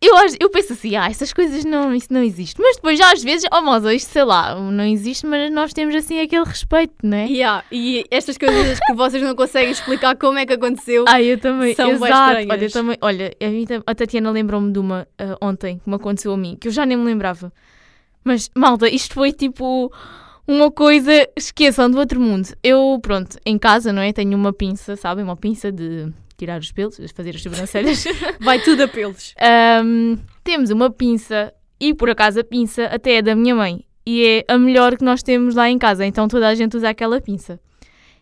[0.05, 2.59] Eu, eu penso assim, ah, essas coisas não, isso não existe.
[2.61, 5.95] Mas depois, já às vezes, oh moça, isto sei lá, não existe, mas nós temos
[5.95, 7.25] assim aquele respeito, não é?
[7.25, 11.05] Yeah, e estas coisas que vocês não conseguem explicar como é que aconteceu.
[11.07, 12.11] Ah, eu também, São exato.
[12.11, 12.49] estranhas.
[12.49, 13.31] Olha, eu também, olha,
[13.87, 16.71] a, a Tatiana lembrou-me de uma ah, ontem que me aconteceu a mim, que eu
[16.73, 17.49] já nem me lembrava.
[18.23, 19.91] Mas, malta, isto foi tipo
[20.47, 22.49] uma coisa, esqueçam do outro mundo.
[22.63, 24.11] Eu, pronto, em casa, não é?
[24.13, 25.23] Tenho uma pinça, sabem?
[25.23, 28.03] Uma pinça de tirar os pelos, fazer as sobrancelhas.
[28.39, 29.33] Vai tudo a pelos.
[29.39, 34.25] Ahm, temos uma pinça e por acaso a pinça até é da minha mãe e
[34.25, 37.21] é a melhor que nós temos lá em casa, então toda a gente usa aquela
[37.21, 37.59] pinça.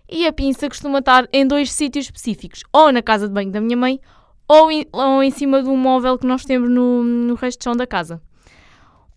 [0.09, 3.61] E a pinça costuma estar em dois sítios específicos, ou na casa de banho da
[3.61, 3.99] minha mãe
[4.47, 7.63] ou em, ou em cima de um móvel que nós temos no, no resto de
[7.63, 8.21] chão da casa.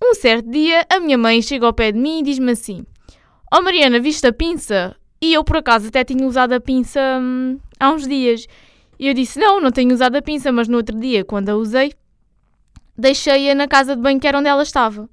[0.03, 2.85] Um certo dia a minha mãe chega ao pé de mim e diz-me assim:
[3.53, 4.97] Oh Mariana, viste a pinça?
[5.21, 8.47] E eu por acaso até tinha usado a pinça hum, há uns dias.
[8.99, 11.57] E eu disse: Não, não tenho usado a pinça, mas no outro dia, quando a
[11.57, 11.93] usei,
[12.97, 15.09] deixei-a na casa de banho que era onde ela estava.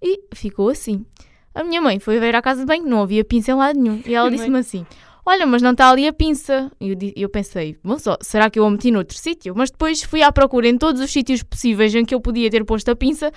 [0.00, 1.06] E ficou assim.
[1.54, 4.02] A minha mãe foi ver à casa de banho, não havia pinça em lado nenhum.
[4.06, 4.86] E ela disse-me assim:
[5.24, 6.70] Olha, mas não está ali a pinça.
[6.80, 9.54] E eu, eu pensei: Bom, só, será que eu a meti noutro sítio?
[9.56, 12.64] Mas depois fui à procura em todos os sítios possíveis em que eu podia ter
[12.64, 13.30] posto a pinça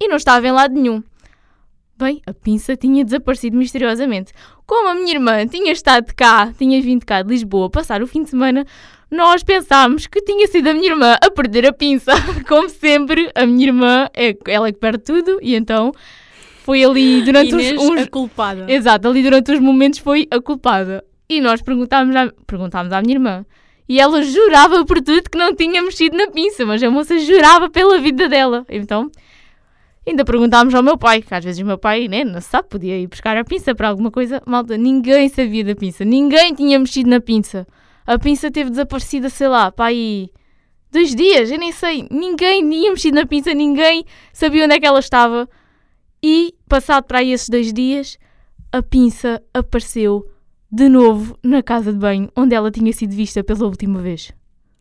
[0.00, 1.02] e não estava em lado nenhum.
[1.96, 4.32] Bem, a pinça tinha desaparecido misteriosamente.
[4.66, 8.22] Como a minha irmã tinha estado cá, tinha vindo cá de Lisboa passar o fim
[8.22, 8.64] de semana,
[9.10, 12.12] nós pensámos que tinha sido a minha irmã a perder a pinça.
[12.48, 15.92] Como sempre, a minha irmã, é, ela é que perde tudo e então
[16.64, 18.00] foi ali durante Inês, uns, uns...
[18.00, 18.72] a culpada.
[18.72, 21.04] Exato, ali durante os momentos foi a culpada.
[21.28, 23.44] E nós perguntámos à, perguntámos à minha irmã.
[23.88, 27.68] E ela jurava por tudo que não tinha mexido na pinça, mas a moça jurava
[27.68, 28.64] pela vida dela.
[28.68, 29.10] Então,
[30.06, 32.98] ainda perguntámos ao meu pai, que às vezes o meu pai, né, não sabe, podia
[32.98, 34.42] ir buscar a pinça para alguma coisa.
[34.46, 37.66] Malta, ninguém sabia da pinça, ninguém tinha mexido na pinça.
[38.06, 40.30] A pinça teve desaparecida, sei lá, para aí
[40.90, 42.06] dois dias, eu nem sei.
[42.10, 45.48] Ninguém tinha mexido na pinça, ninguém sabia onde é que ela estava.
[46.22, 48.18] E, passado para aí esses dois dias,
[48.72, 50.28] a pinça apareceu
[50.70, 54.32] de novo na casa de banho onde ela tinha sido vista pela última vez.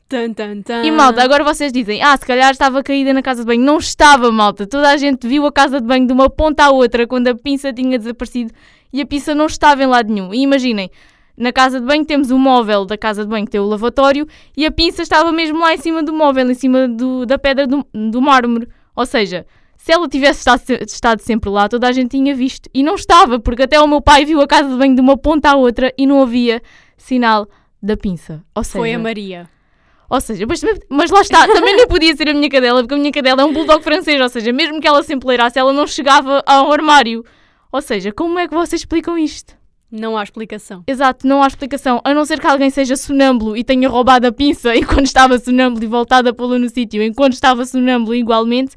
[0.09, 0.83] Tan, tan, tan.
[0.83, 3.61] E malta, agora vocês dizem, ah, se calhar estava caída na casa de banho.
[3.61, 4.65] Não estava, malta.
[4.65, 7.35] Toda a gente viu a casa de banho de uma ponta à outra quando a
[7.35, 8.51] pinça tinha desaparecido
[8.91, 10.33] e a pinça não estava em lado nenhum.
[10.33, 10.89] E imaginem,
[11.37, 14.27] na casa de banho temos o móvel da casa de banho que tem o lavatório
[14.57, 17.67] e a pinça estava mesmo lá em cima do móvel, em cima do, da pedra
[17.67, 18.67] do, do mármore.
[18.95, 19.45] Ou seja,
[19.77, 22.67] se ela tivesse estado, estado, sempre lá, toda a gente tinha visto.
[22.73, 25.15] E não estava, porque até o meu pai viu a casa de banho de uma
[25.15, 26.63] ponta à outra e não havia
[26.97, 27.47] sinal
[27.79, 28.43] da pinça.
[28.55, 29.47] Ou seja, Foi a Maria.
[30.09, 32.97] Ou seja, mas, mas lá está, também nem podia ser a minha cadela, porque a
[32.97, 35.85] minha cadela é um bulldog francês, ou seja, mesmo que ela se empoleirasse, ela não
[35.85, 37.23] chegava ao armário.
[37.71, 39.59] Ou seja, como é que vocês explicam isto?
[39.91, 40.83] Não há explicação.
[40.87, 41.99] Exato, não há explicação.
[42.03, 45.83] A não ser que alguém seja sonâmbulo e tenha roubado a pinça enquanto estava sonâmbulo
[45.83, 48.75] e voltado a pô-la no sítio enquanto estava sonâmbulo igualmente.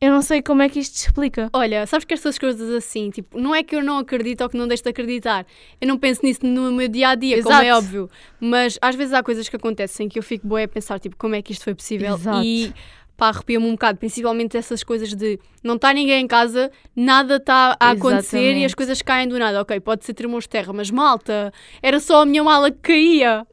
[0.00, 1.50] Eu não sei como é que isto explica.
[1.52, 4.56] Olha, sabes que estas coisas assim, tipo, não é que eu não acredito ou que
[4.56, 5.44] não deixo de acreditar.
[5.80, 8.08] Eu não penso nisso no meu dia a dia, como é óbvio.
[8.40, 11.34] Mas às vezes há coisas que acontecem que eu fico boa a pensar, tipo, como
[11.34, 12.14] é que isto foi possível?
[12.14, 12.44] Exato.
[12.44, 12.72] E
[13.16, 17.76] pá, arrepia-me um bocado, principalmente essas coisas de não está ninguém em casa, nada está
[17.80, 18.62] a acontecer Exatamente.
[18.62, 19.60] e as coisas caem do nada.
[19.60, 23.44] Ok, pode ser tremores de terra, mas malta, era só a minha mala que caía.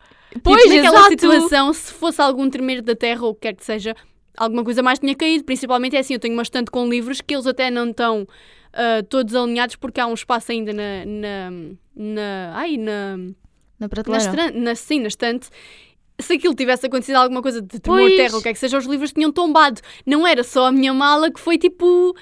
[0.44, 1.10] Pois, tipo, naquela exato.
[1.10, 3.96] situação, se fosse algum tremer da terra ou o que quer que seja,
[4.38, 5.44] alguma coisa mais tinha caído.
[5.44, 8.28] Principalmente é assim, eu tenho uma estante com livros que eles até não estão
[8.74, 11.06] ah, todos alinhados porque há um espaço ainda na.
[11.06, 11.52] na,
[11.96, 13.18] na ai, na.
[13.18, 13.34] Na
[13.78, 14.24] Na, prateleira.
[14.26, 15.50] estran- na, sim, na estante.
[16.18, 18.16] Se aquilo tivesse acontecido alguma coisa de tremor Pois.
[18.16, 19.82] terra, o que é que seja, os livros tinham tombado.
[20.06, 22.16] Não era só a minha mala que foi tipo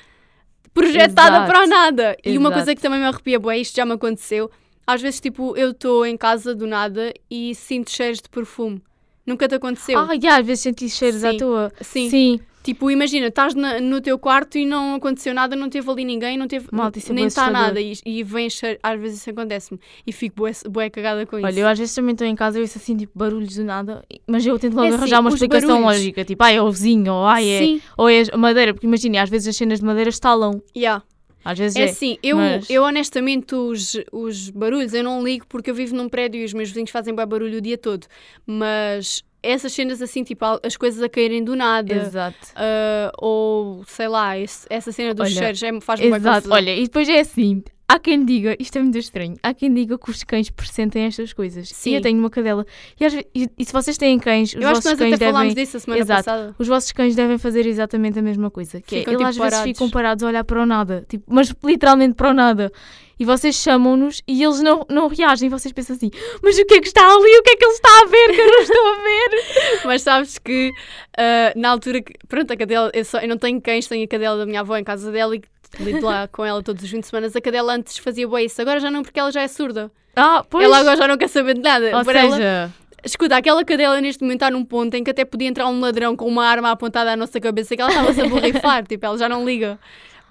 [0.74, 1.52] projetada Exato.
[1.52, 2.18] para nada.
[2.26, 2.54] E uma Exato.
[2.56, 4.50] coisa que também me arrepia, bué, isto já me aconteceu.
[4.88, 8.82] Às vezes, tipo, eu estou em casa do nada e sinto cheiros de perfume.
[9.26, 9.98] Nunca te aconteceu?
[10.00, 11.38] Ah, já, às vezes senti cheiros à Sim.
[11.38, 11.72] toa.
[11.82, 12.10] Sim.
[12.10, 12.40] Sim.
[12.62, 16.38] Tipo, imagina, estás na- no teu quarto e não aconteceu nada, não teve ali ninguém,
[16.38, 17.82] não teve, Malta, isso é nem está nada.
[17.82, 19.78] E, e vem cheiro, às vezes isso acontece-me.
[20.08, 21.60] E fico bué, bué cagada com Olha, isso.
[21.60, 24.46] eu às vezes também estou em casa e ouço assim, tipo, barulhos do nada, mas
[24.46, 25.86] eu tento logo É assim, arranjar uma os explicação barulhos.
[26.00, 28.88] lógica, tipo, ai, é o vizinho, ou ai, é, Sim, ou é a madeira, porque
[28.88, 31.04] imagina, às vezes as cenas de madeira estalam, yeah.
[31.44, 31.84] Às vezes É é.
[31.86, 36.08] assim, eu, mas- eu honestamente os, os barulhos eu não ligo porque eu vivo num
[36.10, 38.08] prédio e os meus vizinhos fazem bué barulho o dia todo.
[38.46, 42.48] Mas essas cenas assim, tipo, as coisas a caírem do nada, Exato.
[42.56, 46.58] ah, ou sei lá, esse- essa cena dos Olha, cheiros é, faz-me Exato, confusão.
[46.58, 47.62] olha, e depois é assim,
[47.96, 51.32] há quem diga, isto é muito estranho, há quem diga que os cães pressentem estas
[51.34, 51.70] coisas.
[51.70, 51.92] Sim.
[51.92, 52.66] E eu tenho uma cadela,
[53.00, 55.00] e, às ve- e- e se vocês têm cães, os Eu acho que vossos nós
[55.00, 55.64] cães até falámos devem...
[55.66, 56.24] disso a semana Exato.
[56.26, 56.56] passada.
[56.58, 58.82] Os vossos cães devem fazer exatamente a mesma coisa.
[58.82, 59.72] Que Ficam, é, eles tipo, às vezes parados.
[59.72, 61.06] ficam parados a olhar para o nada.
[61.08, 62.72] Tipo, mas literalmente para o nada.
[63.20, 65.46] E vocês chamam-nos e eles não, não reagem.
[65.46, 66.10] E vocês pensam assim,
[66.42, 67.38] mas o que é que está ali?
[67.40, 69.84] O que é que ele está a ver que eu não estou a ver?
[69.86, 70.72] Mas sabes que
[71.18, 72.14] ah, na altura que.
[72.28, 72.90] Pronto, a cadela.
[72.94, 75.36] Eu, só, eu não tenho cães, tenho a cadela da minha avó em casa dela
[75.36, 75.42] e
[75.80, 77.28] lido lá com ela todos os fins de semana.
[77.34, 79.92] A cadela antes fazia bué isso, agora já não, porque ela já é surda.
[80.16, 80.64] Ah, pois.
[80.66, 81.98] Ela agora já não quer saber de nada.
[81.98, 82.72] Ou Para ela- seja,
[83.06, 86.16] Escuta, aquela cadela neste momento está num ponto em que até podia entrar um ladrão
[86.16, 88.84] com uma arma apontada à nossa cabeça que ela estava-se a borrifar.
[88.88, 89.78] tipo, ela já não liga.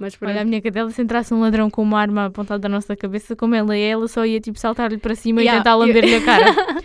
[0.02, 0.32] Mas pronto.
[0.32, 3.36] olha, a minha cadela, se entrasse um ladrão com uma arma apontada na nossa cabeça,
[3.36, 6.24] como ela é, ela só ia tipo saltar-lhe para cima Yeah, e tentar lamber-lhe a
[6.24, 6.44] cara.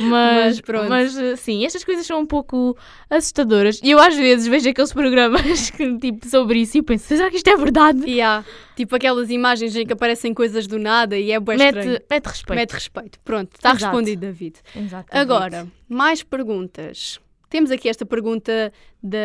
[0.00, 0.88] Mas, Mas pronto.
[0.88, 2.76] mas eh, sim, estas coisas são um pouco
[3.08, 3.80] assustadoras.
[3.82, 7.36] E eu às vezes vejo aqueles programas que, tipo, sobre isso e penso, será que
[7.36, 8.02] isto é verdade?
[8.04, 11.90] E há, tipo aquelas imagens em que aparecem coisas do nada e é bué estranho.
[11.92, 12.56] Mete, mete respeito.
[12.58, 13.20] Mete respeito.
[13.24, 14.56] Pronto, está respondido, David.
[14.74, 17.20] Exato, Agora, mais perguntas.
[17.48, 19.18] Temos aqui esta pergunta da,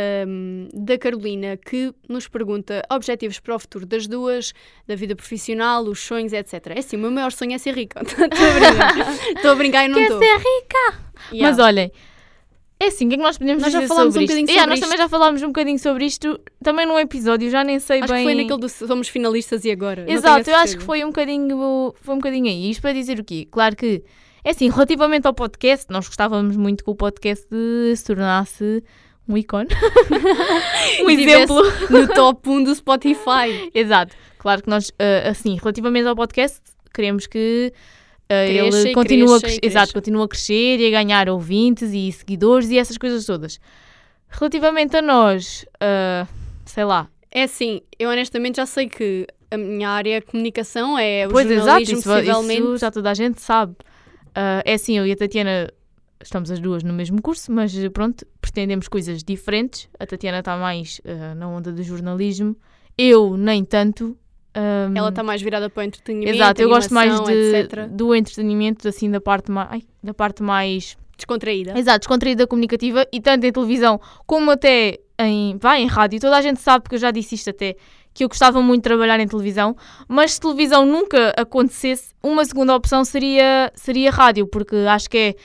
[0.74, 4.54] da Carolina que nos pergunta objetivos para o futuro das duas,
[4.88, 6.68] da vida profissional, os sonhos, etc.
[6.76, 8.02] É assim, o meu maior sonho é ser rica.
[8.06, 9.36] Estou a brincar.
[9.36, 10.20] Estou a brincar e não Quer estou.
[10.20, 11.10] ser rica?
[11.32, 11.50] Yeah.
[11.50, 11.92] Mas olhem,
[12.82, 14.46] é assim, o que é que nós podemos Nós já dizer falámos sobre um bocadinho
[14.46, 14.52] isto?
[14.54, 14.86] Yeah, sobre nós isto.
[14.86, 18.26] também já falámos um bocadinho sobre isto, também num episódio, já nem sei Acho bem...
[18.26, 20.06] que foi naquele do Somos Finalistas e Agora.
[20.10, 22.70] Exato, eu acho que foi um bocadinho, foi um bocadinho aí.
[22.72, 23.46] Isto para dizer o quê?
[23.52, 24.02] Claro que,
[24.50, 27.48] é assim, relativamente ao podcast, nós gostávamos muito que o podcast
[27.96, 28.84] se tornasse
[29.28, 29.68] um ícone.
[31.06, 31.62] um exemplo.
[31.88, 33.70] No top 1 do Spotify.
[33.76, 34.16] Exato.
[34.40, 37.72] Claro que nós, uh, assim, relativamente ao podcast, queremos que
[38.28, 42.12] Cresça ele e continue cresça a exato, continue a crescer e a ganhar ouvintes e
[42.12, 43.60] seguidores e essas coisas todas.
[44.30, 46.28] Relativamente a nós, uh,
[46.66, 51.28] sei lá, É assim, eu honestamente já sei que a minha área é comunicação, é
[51.28, 52.62] o Pois, exato, jornalismo, isso, possivelmente.
[52.62, 53.76] isso já toda a gente sabe.
[54.34, 55.72] Ah, é assim, eu e a Tatiana
[56.22, 59.90] estamos as duas no mesmo curso, mas eh, pronto, pretendemos coisas diferentes.
[60.00, 62.56] A Tatiana está mais ah, na onda do jornalismo,
[62.98, 64.18] eu nem tanto.
[64.54, 68.88] Ahm, Ela está mais virada para o entretenimento, Exato, eu gosto mais de, do entretenimento,
[68.88, 71.78] assim, da parte mais, ai, da parte mais Descontraída.
[71.78, 76.20] Exato, descontraída comunicativa e tanto em televisão como até em, vai, em rádio.
[76.20, 77.76] Toda a gente sabe, porque eu já disse isto até,
[78.20, 79.76] que eu gostava muito de trabalhar em televisão,
[80.08, 85.36] mas se televisão nunca acontecesse, uma segunda opção seria, seria rádio, porque acho que é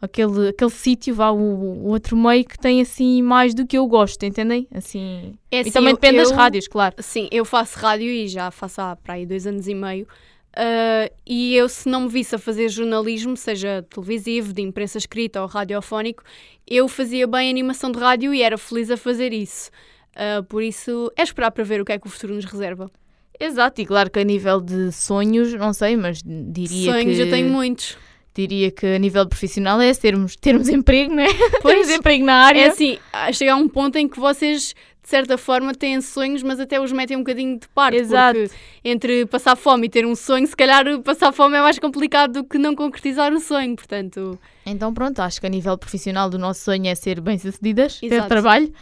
[0.00, 3.86] aquele, aquele sítio, vá, o, o outro meio que tem assim mais do que eu
[3.86, 4.68] gosto, entendem?
[4.72, 6.94] Assim, É e assim, também eu- depende das eu- rádios, claro.
[7.00, 10.06] Sim, eu faço rádio e já faço há para aí dois anos e meio.
[10.54, 15.42] Ah, e eu, se não me visse a fazer jornalismo, seja televisivo, de imprensa escrita
[15.42, 16.22] ou radiofónico,
[16.66, 19.70] eu fazia bem animação de rádio e era feliz a fazer isso.
[20.16, 22.90] Ah, por isso, é esperar para ver o que é que o futuro nos reserva.
[23.38, 27.22] Exato, e claro que a nível de sonhos, não sei, mas diria Sonhos que...
[27.22, 27.98] eu tenho muitos.
[28.34, 31.28] Diria que a nível profissional é termos, termos emprego, não é?
[31.62, 32.60] Termos emprego na área.
[32.60, 36.42] É assim, a chegar a um ponto em que vocês, de certa forma, têm sonhos,
[36.42, 37.98] mas até os metem um bocadinho de parte.
[37.98, 38.38] Exato.
[38.38, 38.54] Porque
[38.84, 42.44] entre passar fome e ter um sonho, se calhar passar fome é mais complicado do
[42.44, 43.76] que não concretizar o sonho.
[43.76, 48.26] Portanto, Então pronto, acho que a nível profissional do nosso sonho é ser bem-sucedidas, ter
[48.26, 48.72] trabalho.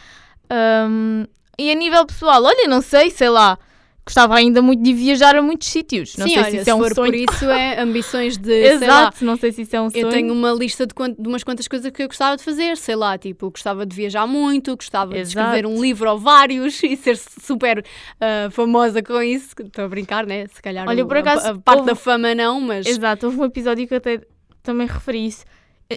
[0.49, 1.25] Ahm,
[1.57, 3.57] e a nível pessoal, olha, não sei, sei lá,
[4.05, 6.15] gostava ainda muito de viajar a muitos sítios.
[6.17, 7.11] Não sim, sei olha, se isso é um for sonho.
[7.11, 10.05] por isso, é ambições de, sei lá, Exato, não sei se isso é um sonho.
[10.05, 12.75] Eu tenho uma lista de, quant- de umas quantas coisas que eu gostava de fazer,
[12.77, 15.39] sei lá, tipo, gostava de viajar muito, gostava de Exato.
[15.47, 17.83] escrever um livro ou vários e ser super
[18.19, 19.55] ah, famosa com isso.
[19.59, 20.45] Estou a brincar, né?
[20.47, 23.25] Se calhar Olha, o- por a- acaso, a, parte houve- da fama não, mas Exato,
[23.27, 24.21] houve um episódio que eu até
[24.61, 25.45] também referi isso.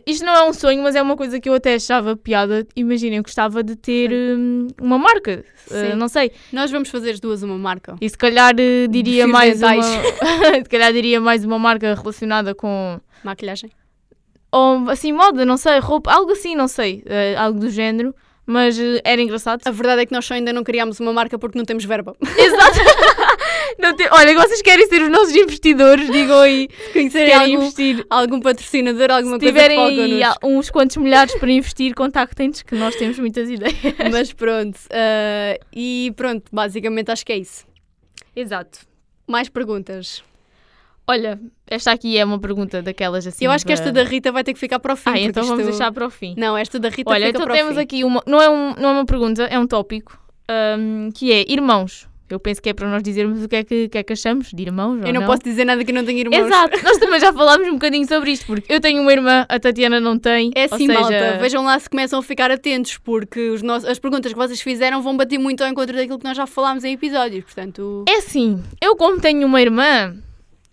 [0.06, 2.66] Isto não é um sonho, mas é uma coisa que eu até achava piada.
[2.76, 6.30] Imaginem, gostava de ter hum, uma marca, uh, não sei.
[6.52, 7.96] nós vamos fazer as duas uma marca.
[7.98, 9.82] E se calhar uh, diria mais uma.
[10.62, 13.70] se calhar diria mais uma marca relacionada com Maquilhagem.
[14.52, 18.14] ou assim, moda, não sei, roupa, algo assim, não sei, eh, algo do género,
[18.48, 19.60] mas eh, era engraçado.
[19.66, 22.16] A verdade é que nós só ainda não criámos uma marca porque não temos verba.
[22.36, 22.78] Exato!
[23.78, 28.04] Não te- Olha, vocês querem ser os nossos investidores, digam aí, Se conhecerem algum, investir.
[28.10, 32.62] algum patrocinador, alguma Se coisa que tiverem aí ah, uns quantos milhares para investir, contactem-nos
[32.62, 33.76] que nós temos muitas ideias.
[34.10, 34.78] Mas pronto.
[34.90, 37.66] ah, e pronto, basicamente acho que é isso.
[38.34, 38.80] Exato.
[39.28, 40.24] Mais perguntas.
[41.06, 41.38] Olha,
[41.70, 43.44] esta aqui é uma pergunta daquelas assim.
[43.44, 45.10] eu acho que esta da- Rita vai ter que ficar para o fim.
[45.10, 46.34] Ah, então vamos isto- deixar para o fim.
[46.36, 47.80] Não, esta da Rita Olha, fica então para temos o fim.
[47.82, 48.22] aqui uma.
[48.26, 50.18] Não é, um, não é uma pergunta, é um tópico.
[50.50, 52.08] ahm, que é irmãos.
[52.30, 54.50] Eu penso que é para nós dizermos o que é que, que, é que achamos
[54.52, 55.00] de irmãos.
[55.02, 56.36] Eu não, posso dizer nada que não tenho irmãos.
[56.46, 59.58] Exato, nós também já falámos um bocadinho sobre isto, porque eu tenho uma irmã, a
[59.58, 60.50] Tatiana não tem.
[60.54, 61.38] É assim, seja, malta.
[61.40, 65.00] Vejam lá se começam a ficar atentos, porque os nossos, as perguntas que vocês fizeram
[65.00, 67.44] vão bater muito ao encontro daquilo que nós já falámos em episódios.
[67.44, 70.14] Portanto, É assim, eu como tenho uma irmã,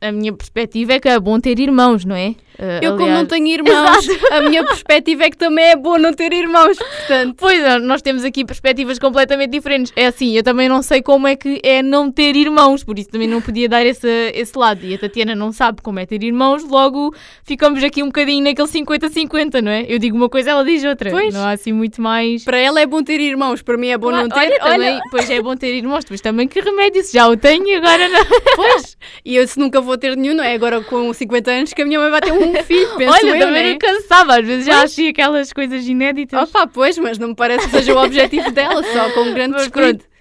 [0.07, 2.35] a minha perspectiva é que é bom ter irmãos, não é?
[2.57, 5.97] Ah, eu, como aliás- não tenho irmãos, a minha perspectiva é que também é bom
[5.97, 6.77] não ter irmãos.
[6.77, 9.91] Portanto, Pois, ah, nós temos aqui perspectivas completamente diferentes.
[9.95, 13.09] É assim, eu também não sei como é que é não ter irmãos, por isso
[13.09, 14.85] também não podia dar esse, esse lado.
[14.85, 18.67] E a Tatiana não sabe como é ter irmãos, logo ficamos aqui um bocadinho naquele
[18.69, 19.85] 50-50, não é?
[19.89, 21.09] Eu digo uma coisa, ela diz outra.
[21.11, 21.33] Pois.
[21.33, 22.43] Não há assim muito mais.
[22.45, 24.91] para ela é bom ter irmãos, para mim é bom não ter olha, também.
[24.93, 28.07] olha, pois é bom ter irmãos, mas também que remédio, se já o tenho agora
[28.07, 28.25] não.
[28.55, 30.53] Pois, e eu se nunca vou ter nenhum, não é?
[30.53, 33.39] Agora com 50 anos que a minha mãe vai ter um filho, penso Olha, eu,
[33.39, 33.71] também né?
[33.71, 36.49] não cansava, às vezes já achei aquelas coisas inéditas.
[36.49, 39.53] Opa, pois, mas não me parece que seja o objetivo dela, só com um grande
[39.53, 39.69] Mas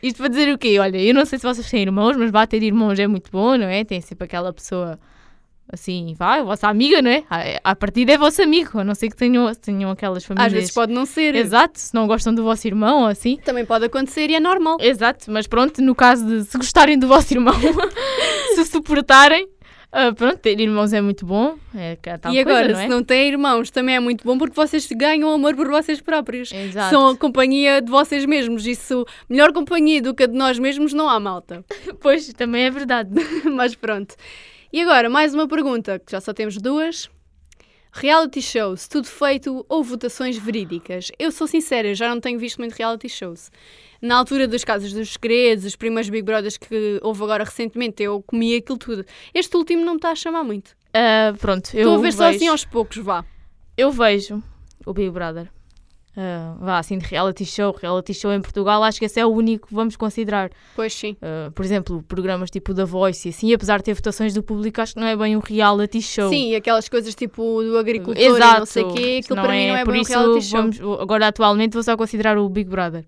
[0.03, 0.79] isto para dizer o quê?
[0.79, 3.57] Olha, eu não sei se vocês têm irmãos, mas vá ter irmãos é muito bom,
[3.57, 3.85] não é?
[3.85, 4.99] Tem sempre aquela pessoa
[5.72, 7.25] assim, vai, a vossa amiga, não é?
[7.31, 10.47] À, à partida é vosso amigo, a não ser que tenham, tenham aquelas famílias.
[10.47, 11.35] Às vezes pode não ser.
[11.35, 13.39] Exato, se não gostam do vosso irmão ou assim.
[13.45, 14.77] Também pode acontecer e é normal.
[14.81, 17.55] Exato, mas pronto, no caso de se gostarem do vosso irmão,
[18.55, 19.49] se suportarem,
[19.97, 21.57] ah, pronto, ter irmãos é muito bom.
[21.73, 22.83] É é e agora, coisa, não é?
[22.83, 26.51] se não têm irmãos, também é muito bom porque vocês ganham amor por vocês próprios.
[26.53, 26.91] Exato.
[26.91, 28.67] São a companhia de vocês mesmos.
[28.67, 31.65] Isso, melhor companhia do que a de nós mesmos, não há malta.
[32.01, 33.11] Pois, também é verdade.
[33.49, 34.17] Mas pronto.
[34.73, 37.09] E agora, mais uma pergunta, que já só temos duas.
[37.97, 41.13] Reality shows, tudo feito ou votações verídicas?
[41.17, 43.53] Eu sou sincera, eu já não tenho visto muito reality shows.
[44.03, 48.21] Na altura dos casos dos segredos, os primeiros Big Brothers que houve agora recentemente, eu
[48.27, 49.05] comi aquilo tudo.
[49.33, 50.73] Este último não me está a chamar muito.
[50.93, 53.25] Ah, pronto, eu Estou a ver só vejo, assim aos poucos, vá.
[53.77, 54.43] eu vejo
[54.85, 55.49] o Big Brother.
[56.17, 59.31] Uh, vá assim de reality show, reality show em Portugal, acho que esse é o
[59.31, 60.49] único que vamos considerar.
[60.77, 61.17] Pois sim.
[61.21, 64.81] Uh, por exemplo, programas tipo da Voice e assim, apesar de ter votações do público,
[64.81, 66.31] acho que não é bem um reality show.
[66.31, 69.69] Sim, aquelas coisas tipo do agricultor Exato, e não sei o quê, aquilo para mim
[69.69, 70.61] não é bem um reality show.
[70.61, 73.05] Vamos, agora atualmente vou só considerar o Big Brother.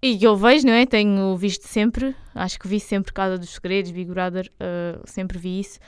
[0.00, 0.86] E eu vejo, não é?
[0.86, 5.58] Tenho visto sempre, acho que vi sempre Casa dos Segredos, Big Brother, uh, sempre vi
[5.58, 5.80] isso.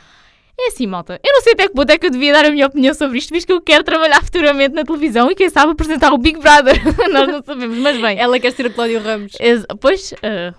[0.59, 1.21] É assim, malta.
[1.25, 3.19] Eu não sei até que ponto é que eu devia dar a minha opinião sobre
[3.19, 6.39] isto, visto que eu quero trabalhar futuramente na televisão e quem sabe apresentar o Big
[6.39, 6.81] Brother.
[7.11, 8.19] Nós não sabemos, mas bem.
[8.19, 9.33] Ela quer ser o Cláudio Ramos.
[9.81, 10.55] pois, uh,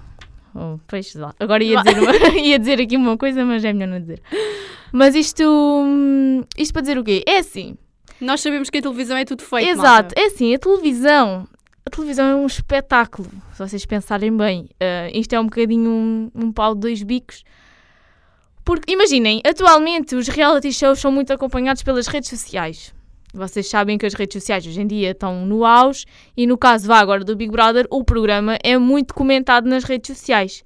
[0.54, 1.34] oh, pois lá.
[1.40, 4.22] Agora ia dizer, uma, ia dizer aqui uma coisa, mas é melhor não dizer.
[4.92, 7.24] Mas isto, hum, isto para dizer o quê?
[7.26, 7.78] É assim.
[8.20, 9.70] Nós sabemos que a televisão é tudo feito.
[9.70, 10.14] Exato, malta.
[10.18, 11.48] é assim, a televisão.
[11.86, 14.70] A televisão é um espetáculo, se vocês pensarem bem.
[14.74, 17.44] Uh, isto é um bocadinho um, um pau de dois bicos
[18.66, 22.92] porque imaginem, atualmente os reality shows são muito acompanhados pelas redes sociais.
[23.32, 26.06] Vocês sabem que as redes sociais hoje em dia estão no auge
[26.36, 30.18] e no caso vá agora do Big Brother, o programa é muito comentado nas redes
[30.18, 30.64] sociais.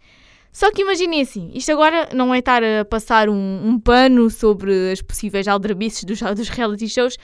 [0.52, 4.92] Só que imaginem assim, isto agora não é estar a passar um, um pano sobre
[4.92, 7.18] as possíveis aldrabices dos, dos reality shows,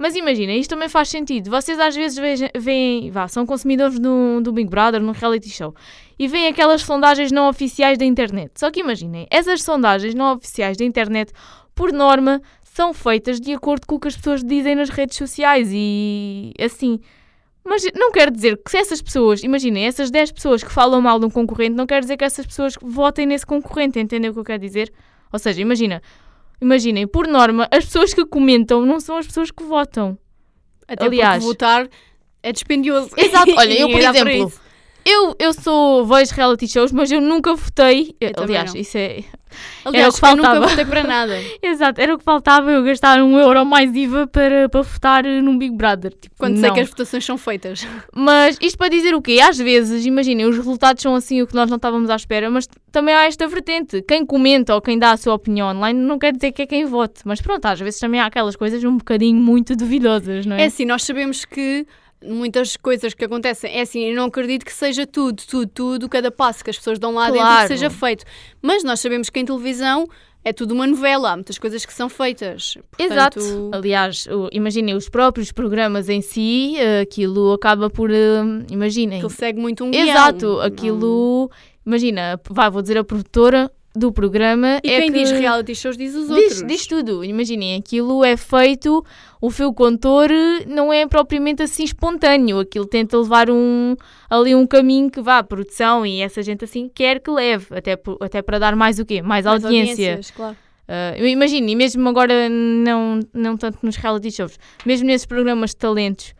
[0.00, 1.50] mas imagina, isto também faz sentido.
[1.50, 2.18] Vocês às vezes
[2.56, 5.74] veem, vá, são consumidores do, do Big Brother, num reality show,
[6.18, 8.52] e veem aquelas sondagens não oficiais da internet.
[8.54, 11.34] Só que imaginem, essas sondagens não oficiais da internet,
[11.74, 15.68] por norma, são feitas de acordo com o que as pessoas dizem nas redes sociais
[15.70, 16.98] e assim.
[17.62, 21.18] Mas não quer dizer que se essas pessoas, imaginem, essas 10 pessoas que falam mal
[21.18, 24.40] de um concorrente, não quer dizer que essas pessoas votem nesse concorrente, entendem o que
[24.40, 24.90] eu quero dizer?
[25.30, 26.00] Ou seja, imagina,
[26.60, 30.18] Imaginem, por norma, as pessoas que comentam não são as pessoas que votam.
[30.86, 31.88] Até Aliás, votar
[32.42, 33.10] é dispendioso.
[33.16, 34.52] Exato, olha, eu por exemplo,
[35.04, 38.14] eu, eu sou vejo reality shows, mas eu nunca votei.
[38.20, 39.24] Eu Aliás, isso é.
[39.84, 40.54] Aliás, era o que faltava.
[40.54, 41.36] eu nunca votei para nada.
[41.62, 45.58] Exato, era o que faltava eu gastar um euro mais IVA para, para votar num
[45.58, 46.12] Big Brother.
[46.12, 46.60] Tipo, Quando não.
[46.60, 47.86] sei que as votações são feitas.
[48.14, 49.40] Mas isto para dizer o quê?
[49.42, 52.68] Às vezes, imaginem, os resultados são assim o que nós não estávamos à espera, mas
[52.92, 54.02] também há esta vertente.
[54.02, 56.84] Quem comenta ou quem dá a sua opinião online não quer dizer que é quem
[56.84, 57.22] vote.
[57.24, 60.62] Mas pronto, às vezes também há aquelas coisas um bocadinho muito duvidosas, não é?
[60.62, 61.86] É assim, nós sabemos que
[62.24, 63.72] muitas coisas que acontecem.
[63.72, 66.98] É assim, eu não acredito que seja tudo, tudo, tudo, cada passo que as pessoas
[66.98, 67.34] dão lá claro.
[67.34, 68.24] dentro que seja feito.
[68.60, 70.06] Mas nós sabemos que em televisão
[70.44, 72.78] é tudo uma novela, há muitas coisas que são feitas.
[72.90, 73.38] Portanto...
[73.38, 73.70] Exato.
[73.72, 78.10] Aliás, imaginem, os próprios programas em si, aquilo acaba por.
[78.10, 79.18] Uh, imaginem.
[79.18, 80.60] Aquilo segue muito um Exato, guião.
[80.60, 81.50] aquilo.
[81.84, 85.96] Imagina, vá, vou dizer a produtora, do programa e é quem que diz reality shows
[85.96, 86.66] diz os diz, outros.
[86.66, 87.22] Diz tudo.
[87.22, 89.04] Imaginem, aquilo é feito,
[89.40, 90.30] o fio contor
[90.66, 92.58] não é propriamente assim espontâneo.
[92.58, 93.94] Aquilo tenta levar um,
[94.28, 97.96] ali um caminho que vá à produção e essa gente assim quer que leve, até,
[98.20, 99.22] até para dar mais o quê?
[99.22, 100.20] Mais, mais audiência.
[100.34, 100.56] Claro.
[100.88, 105.76] Uh, Imagine, e mesmo agora não, não tanto nos reality shows, mesmo nesses programas de
[105.76, 106.34] talentos,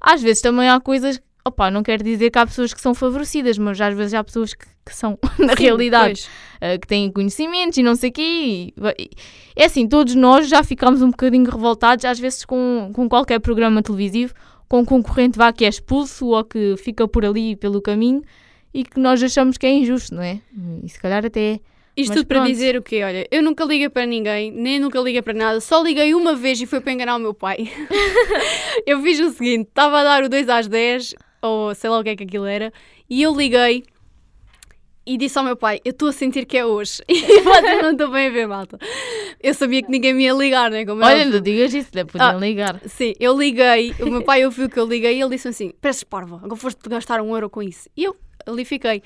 [0.00, 3.56] às vezes também há coisas opa, não quero dizer que há pessoas que são favorecidas,
[3.56, 7.76] mas às vezes há pessoas que, que são, na Sim, realidade, uh, que têm conhecimentos
[7.76, 8.72] e não sei o quê.
[8.98, 9.10] E,
[9.56, 13.82] é assim, todos nós já ficamos um bocadinho revoltados, às vezes com, com qualquer programa
[13.82, 14.32] televisivo,
[14.68, 18.22] com um concorrente vá que é expulso ou que fica por ali pelo caminho
[18.72, 20.40] e que nós achamos que é injusto, não é?
[20.82, 21.60] E se calhar até.
[21.96, 23.02] Isto tudo para dizer o quê?
[23.02, 26.60] Olha, eu nunca liguei para ninguém, nem nunca liguei para nada, só liguei uma vez
[26.60, 27.72] e foi para enganar o meu pai.
[28.86, 32.04] eu fiz o seguinte: estava a dar o 2 às 10 ou sei lá o
[32.04, 32.70] que é que aquilo era,
[33.08, 33.82] e eu liguei
[35.06, 37.02] e disse ao meu pai: Eu estou a sentir que é hoje.
[37.08, 38.78] E vocês não estou bem a ver, malta.
[39.40, 40.84] Eu sabia que ninguém me ia ligar, né?
[40.84, 42.80] Como é Olha, não digas isso, deve poder ah, ligar.
[42.86, 46.06] Sim, eu liguei, o meu pai ouviu que eu liguei e ele disse assim: Peço
[46.06, 47.88] parva, agora foste gastar um euro com isso.
[47.96, 49.02] E eu ali fiquei.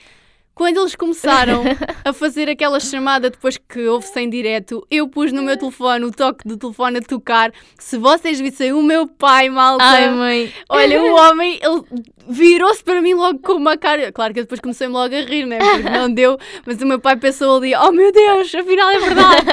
[0.60, 1.64] Quando eles começaram
[2.04, 6.10] a fazer aquela chamada depois que houve-se em direto, eu pus no meu telefone o
[6.10, 7.50] toque do telefone a tocar.
[7.78, 9.82] Se vocês vissem o meu pai, malta.
[9.82, 10.52] Ai, mãe.
[10.68, 14.12] Olha, o homem, ele virou-se para mim logo com uma cara.
[14.12, 15.60] Claro que depois comecei logo a rir, né?
[15.60, 16.38] Porque não deu.
[16.66, 19.46] Mas o meu pai pensou ali: oh meu Deus, afinal é verdade.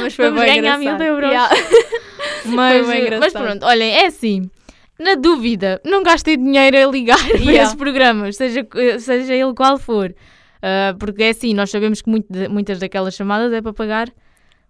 [0.00, 0.98] Mas foi Vamos bem ganhar engraçado.
[0.98, 1.30] mil euros.
[1.30, 1.56] Yeah.
[2.44, 4.50] Mas, foi bem mas pronto, olhem, é assim
[4.98, 7.44] na dúvida, não gastem dinheiro a ligar yeah.
[7.44, 8.66] para esses programas, seja,
[8.98, 10.14] seja ele qual for.
[10.62, 14.12] Uh, porque é assim, nós sabemos que muito, muitas daquelas chamadas é para pagar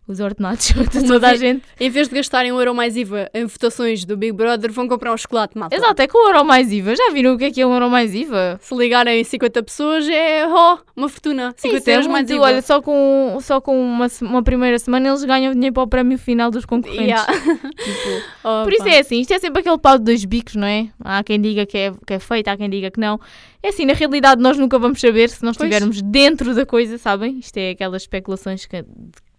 [0.07, 1.63] os ordenados de toda a gente.
[1.79, 5.13] Em vez de gastarem um euro mais IVA em votações do Big Brother, vão comprar
[5.13, 5.75] um chocolate, malta.
[5.75, 6.97] Exato, é com um euro mais IVA.
[6.97, 8.59] Já viram o que é que é um euro mais IVA?
[8.61, 11.55] Se ligarem 50 pessoas é oh, uma fortuna.
[11.57, 12.43] 50 Isso é euros é mais IVA.
[12.43, 16.19] Olha, só com, só com uma, uma primeira semana eles ganham dinheiro para o prémio
[16.19, 17.07] final dos concorrentes.
[17.07, 17.33] Yeah.
[17.33, 20.67] tipo, oh, por isso é assim, isto é sempre aquele pau de dois bicos, não
[20.67, 20.89] é?
[21.01, 23.21] Há quem diga que é, que é feito, há quem diga que não.
[23.63, 27.39] É assim, na realidade nós nunca vamos saber se nós estivermos dentro da coisa, sabem?
[27.39, 28.85] Isto é aquelas especulações que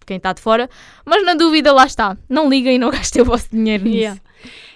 [0.05, 0.69] quem está de fora,
[1.05, 2.17] mas na dúvida lá está.
[2.29, 3.97] Não liguem e não gastem o vosso dinheiro nisso.
[3.97, 4.21] Yeah.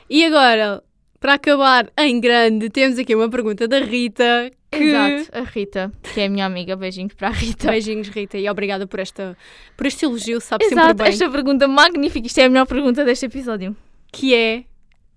[0.09, 0.83] E agora,
[1.19, 4.51] para acabar em grande, temos aqui uma pergunta da Rita.
[4.71, 4.83] Que...
[4.83, 6.75] Exato, a Rita, que é a minha amiga.
[6.75, 7.69] Beijinhos para a Rita.
[7.71, 9.37] Beijinhos, Rita, e obrigada por, esta,
[9.75, 11.07] por este elogio, sabe sempre Exato, bem.
[11.07, 12.27] esta pergunta magnífica.
[12.27, 13.75] Isto é a melhor pergunta deste episódio.
[14.11, 14.63] Que é,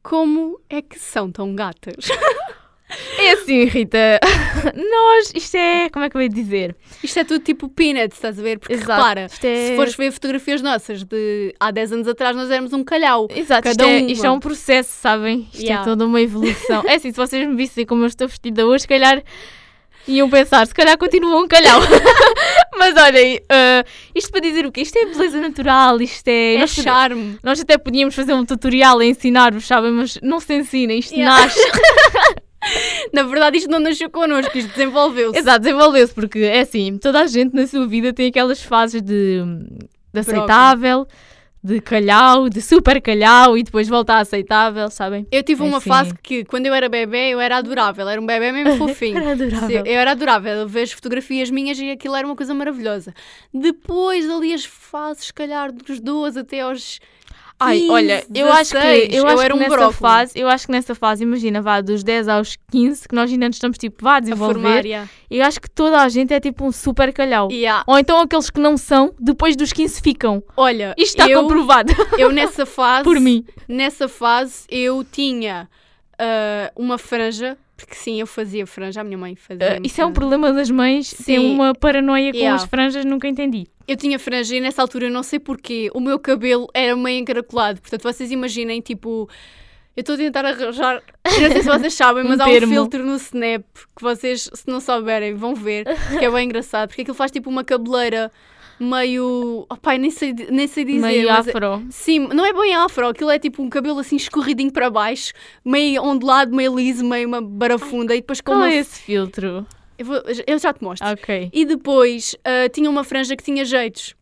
[0.03, 2.09] como é que são tão gatas?
[3.19, 4.19] É assim, Rita.
[4.75, 5.89] Nós, isto é.
[5.91, 6.75] Como é que eu ia dizer?
[7.03, 8.59] Isto é tudo tipo peanuts, estás a ver?
[8.59, 12.35] Porque Exato, repara, isto é- se fores ver fotografias nossas de há 10 anos atrás,
[12.37, 13.29] nós éramos um calhau.
[13.35, 14.11] Exato, isto Cada é, uma.
[14.11, 15.49] isto é um processo, sabem?
[15.53, 15.83] Isto Yeah.
[15.83, 16.83] é toda uma evolução.
[16.87, 19.23] É assim, se vocês me vissem como eu estou vestida hoje, se calhar
[20.09, 21.81] iam pensar, se calhar continuam um calhau.
[22.79, 23.85] Mas olhem, ah,
[24.15, 24.81] isto para dizer o quê?
[24.81, 26.55] Isto é beleza natural, isto é.
[26.55, 27.39] É nós, charme.
[27.43, 29.91] nós até podíamos fazer um tutorial a ensinar-vos, sabem?
[29.93, 31.43] Mas não se ensina, isto Yeah.
[31.43, 31.61] nasce.
[33.13, 35.39] Na verdade, isto não nasceu connosco, isto desenvolveu-se.
[35.39, 39.41] Exato, desenvolveu-se, porque é assim, toda a gente na sua vida tem aquelas fases de,
[40.13, 41.07] de aceitável,
[41.63, 45.27] de calhau, de super calhau e depois volta a aceitável, sabem?
[45.31, 45.89] Eu tive É uma assim.
[45.91, 48.09] fase que, quando eu era bebê, eu era adorável.
[48.09, 49.19] Era um bebê mesmo fofinho.
[49.19, 49.85] Era adorável.
[49.85, 50.53] Eu era adorável.
[50.55, 53.13] Eu vejo fotografias minhas e aquilo era uma coisa maravilhosa.
[53.53, 56.99] Depois, ali, as fases, se calhar, dos 12 até aos.
[57.61, 59.97] Ai, 15, olha, eu acho que, 16, eu acho que nessa brócolis.
[59.99, 63.47] fase, eu acho que nessa fase, imagina, vá dos 10 aos 15, que nós ainda
[63.49, 65.09] estamos tipo, vá A desenvolver, formar, yeah.
[65.31, 67.51] eu acho que toda a gente é tipo um super calhau.
[67.53, 67.85] Yeah.
[67.87, 70.43] Ou então aqueles que não são, depois dos 15 ficam.
[70.57, 73.45] Olha, Isto está eu, comprovado eu nessa fase, por mim.
[73.69, 75.69] nessa fase, eu tinha
[76.21, 79.79] ah, uma franja, porque sim, eu fazia franja, a minha mãe fazia.
[79.81, 81.55] Uh, isso é um problema das mães, tem Sim.
[81.55, 82.63] uma paranoia com Yeah.
[82.63, 83.67] as franjas, nunca entendi.
[83.89, 87.19] Eu tinha franja e nessa altura eu não sei porquê, o meu cabelo era meio
[87.21, 87.81] encaracolado.
[87.81, 89.29] Portanto, vocês imaginem, tipo,
[89.97, 91.03] eu estou a tentar arranjar.
[91.25, 92.67] Eu não sei se vocês sabem, Um mas há termo.
[92.69, 93.65] um filtro no Snap
[93.97, 95.85] que vocês, se não souberem, vão ver,
[96.19, 98.31] que é bem engraçado, porque aquilo faz tipo uma cabeleira
[98.85, 99.67] meio.
[99.71, 101.01] Oh, pai, nem sei, nem sei dizer.
[101.07, 101.85] Meio é- afro.
[101.91, 105.33] Sim, não é bem afro, aquilo é tipo um cabelo assim escorridinho para baixo,
[105.65, 108.71] meio ondulado, meio liso, meio uma barafunda e depois com uma.
[108.71, 109.67] é esse filtro?
[109.99, 111.07] Eu, vou- eu já te mostro.
[111.09, 111.51] Ok.
[111.53, 114.15] E depois ah, tinha uma franja que tinha jeitos.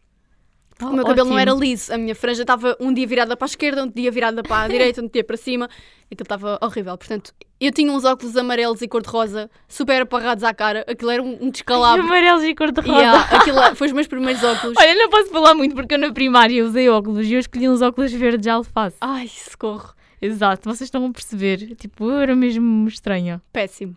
[0.80, 1.38] O meu cabelo não Ótimo.
[1.40, 4.44] era liso, a minha franja estava um dia virada para a esquerda, um dia virada
[4.44, 5.64] para a direita, um dia para cima.
[6.10, 6.96] Aquilo estava horrível.
[6.96, 10.84] Portanto, eu tinha uns óculos amarelos e cor-de-rosa, super aparrados à cara.
[10.88, 12.02] Aquilo era um, descalabro.
[12.06, 12.98] Amarelos e cor-de-rosa.
[13.00, 14.76] Yeah, aquilo é- foi os meus primeiros óculos.
[14.78, 17.82] Olha, não posso falar muito porque eu na primária usei óculos e eu escolhi uns
[17.82, 18.96] óculos verdes de alface.
[19.00, 19.92] Ai, socorro.
[20.20, 21.74] Exato, vocês estão a perceber.
[21.76, 23.40] Tipo, eu era mesmo estranha.
[23.52, 23.96] Péssimo.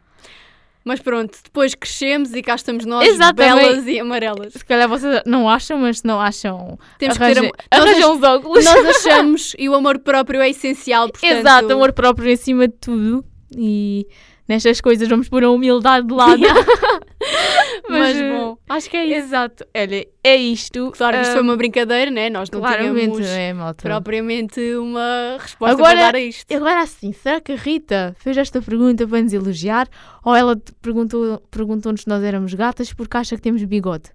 [0.83, 3.65] Mas pronto, depois crescemos e cá estamos nós, Exatamente.
[3.69, 4.53] belas e amarelas.
[4.53, 8.13] Se calhar vocês não acham, mas se não acham, Temos que ter am- nós arranjam
[8.15, 8.65] uns óculos.
[8.65, 11.31] Nós achamos e o amor próprio é essencial, portanto...
[11.31, 13.23] Exato, amor próprio em cima de tudo.
[13.55, 14.07] E
[14.47, 16.41] nestas coisas vamos pôr a humildade de lado.
[17.89, 19.15] Mas, eh, bom, acho que é isso.
[19.27, 19.65] Exato.
[19.75, 20.91] Olha, é isto.
[20.95, 22.29] Claro que isto Ah, foi uma brincadeira, né?
[22.29, 23.81] Nós não tínhamos é, malta.
[23.83, 26.53] propriamente uma resposta Agora- para dar a isto.
[26.53, 29.87] Agora assim, será que a Rita fez esta pergunta para nos elogiar?
[30.23, 34.09] Ou ela te perguntou- perguntou-nos se nós éramos gatas porque acha que temos bigode?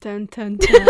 [0.00, 0.84] Tan, tan, tan.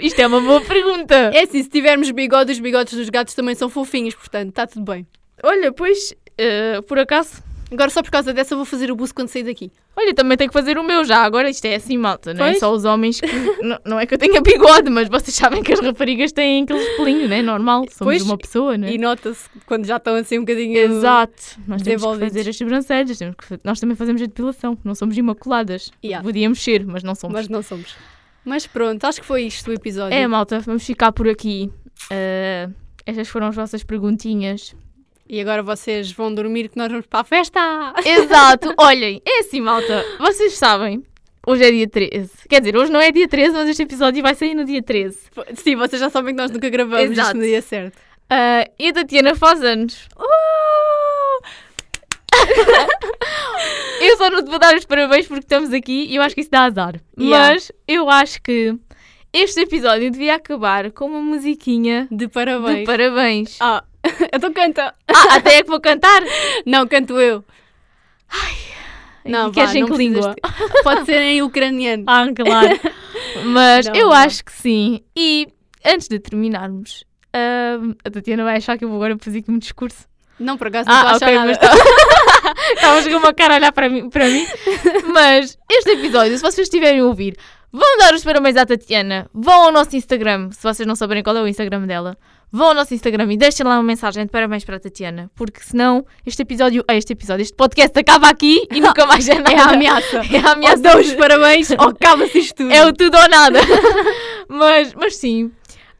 [0.00, 1.14] Isto é uma boa pergunta.
[1.14, 4.84] é assim, se tivermos bigode, os bigodes dos gatos também são fofinhos, portanto, está tudo
[4.84, 5.06] bem.
[5.42, 9.28] Olha, pois, eh, por acaso, Agora, só por causa dessa, vou fazer o buço quando
[9.28, 9.70] sair daqui.
[9.96, 11.22] olha, também tenho que fazer o meu já.
[11.22, 13.26] Agora isto é assim, malta, não é só os homens que.
[13.62, 16.96] não, não é que eu tenha bigode, mas vocês sabem que as raparigas têm aqueles
[16.96, 17.42] pelinhos, não é?
[17.42, 18.92] Normal, somos Pois, uma pessoa, não é?
[18.92, 20.76] E nota-se quando já estão assim um bocadinho.
[20.76, 21.60] Exato.
[21.66, 25.16] Nós temos que fazer as sobrancelhas, temos que nós também fazemos a depilação, não somos
[25.16, 25.92] imaculadas.
[26.04, 26.26] Yeah.
[26.26, 27.34] Podíamos ser, mas não somos.
[27.34, 27.94] Mas não somos.
[28.44, 30.16] Mas pronto, acho que foi isto o episódio.
[30.16, 31.70] É, malta, vamos ficar por aqui.
[32.10, 32.68] Eh,
[33.06, 34.74] estas foram as vossas perguntinhas.
[35.32, 37.60] E agora vocês vão dormir que nós vamos para a festa.
[38.04, 38.74] Exato.
[38.76, 40.04] Olhem, é assim, malta.
[40.18, 41.04] Vocês sabem,
[41.46, 42.32] hoje é dia 13.
[42.48, 45.16] Quer dizer, hoje não é dia 13, mas este episódio vai sair no dia 13.
[45.54, 47.28] Sim, vocês já sabem que nós nunca gravamos Exato.
[47.28, 47.96] isto no dia certo.
[48.28, 50.08] Ah, e a Tatiana faz anos.
[50.18, 51.46] Uh!
[54.02, 56.40] Eu só não te vou dar os parabéns porque estamos aqui e eu acho que
[56.40, 57.00] isso dá azar.
[57.18, 57.52] Yeah.
[57.52, 58.74] Mas eu acho que
[59.32, 62.78] este episódio devia acabar com uma musiquinha De parabéns.
[62.78, 63.58] de parabéns.
[63.60, 63.84] Ah,
[64.32, 64.94] então canta.
[65.08, 66.22] Ah, até é que vou cantar?
[66.66, 67.44] Não, canto eu.
[69.24, 70.34] Não, Queres em não que língua?
[70.82, 72.04] Pode ser em ucraniano.
[72.06, 72.80] Ah, claro.
[73.44, 74.12] Mas Não, eu não.
[74.14, 75.00] acho que sim.
[75.16, 75.46] E
[75.84, 77.04] antes de terminarmos,
[78.04, 80.06] a Tatiana vai achar que eu vou agora fazer aqui um discurso.
[80.38, 81.58] Não, por acaso não estou a Ah, achar ok, nada.
[81.60, 84.46] mas estavas com uma cara a olhar para mim, para mim.
[85.12, 87.36] Mas este episódio, se vocês estiverem a ouvir,
[87.70, 91.36] vão dar os parabéns à Tatiana, vão ao nosso Instagram, se vocês não souberem qual
[91.36, 92.16] é o Instagram dela,
[92.52, 95.60] vão ao nosso Instagram e deixem lá uma mensagem de parabéns para a Tatiana, porque
[95.60, 99.50] senão este episódio, ah, este episódio, este podcast acaba aqui e nunca mais é nada.
[99.52, 100.16] É a ameaça.
[100.18, 100.82] É a Ou ameaça.
[100.82, 102.72] dão os parabéns ou acaba-se isto tudo.
[102.72, 103.60] É o tudo ou nada.
[104.48, 105.50] mas, mas sim,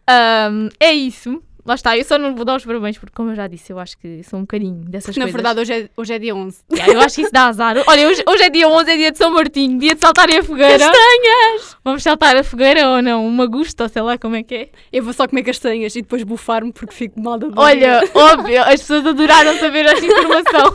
[0.08, 1.42] ahm, é isso.
[1.64, 3.78] Lá está, eu só não vou dar os parabéns porque, como eu já disse, eu
[3.78, 5.32] acho que sou um bocadinho dessas Na coisas.
[5.32, 6.58] verdade, hoje é, hoje é dia 11.
[6.72, 7.76] Yeah, eu acho que isso dá azar.
[7.86, 10.42] Olha, hoje, hoje é dia 11, é dia de São Martinho, dia de saltarem a
[10.42, 10.78] fogueira.
[10.78, 11.76] Castanhas!
[11.84, 13.26] Vamos saltar a fogueira ou não?
[13.26, 14.68] Uma gusta, sei lá como é que é.
[14.92, 17.48] Eu vou só comer castanhas e depois bufar-me porque fico mal da.
[17.56, 20.74] Olha, óbvio, as pessoas adoraram saber esta informação.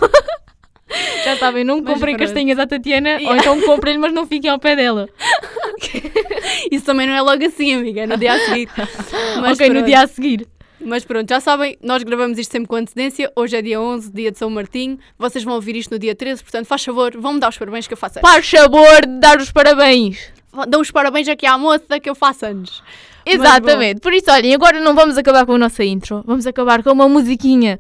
[1.24, 3.42] Já sabem, não Mas comprem castanhas à Tatiana, ou Yeah.
[3.42, 5.10] então comprem-lhe, mas não fiquem ao pé dela.
[6.72, 8.70] Isso também não é logo assim, amiga, é no dia a seguir.
[9.42, 10.48] Mas ok, no dia a seguir.
[10.86, 13.32] Mas pronto, já sabem, nós gravamos isto sempre com antecedência.
[13.36, 15.00] Hoje é dia 11, dia de São Martinho.
[15.18, 17.94] Vocês vão ouvir isto no dia 13, portanto, faz favor, vão-me dar os parabéns que
[17.94, 18.30] eu faço anos.
[18.30, 20.32] Faz sabor de dar os parabéns.
[20.70, 22.84] Dão os parabéns aqui à moça que eu faço anos.
[23.26, 24.00] Exatamente.
[24.00, 26.24] Por isso, olhem, agora não vamos acabar com a nossa intro.
[26.26, 27.80] Vamos acabar com uma musiquinha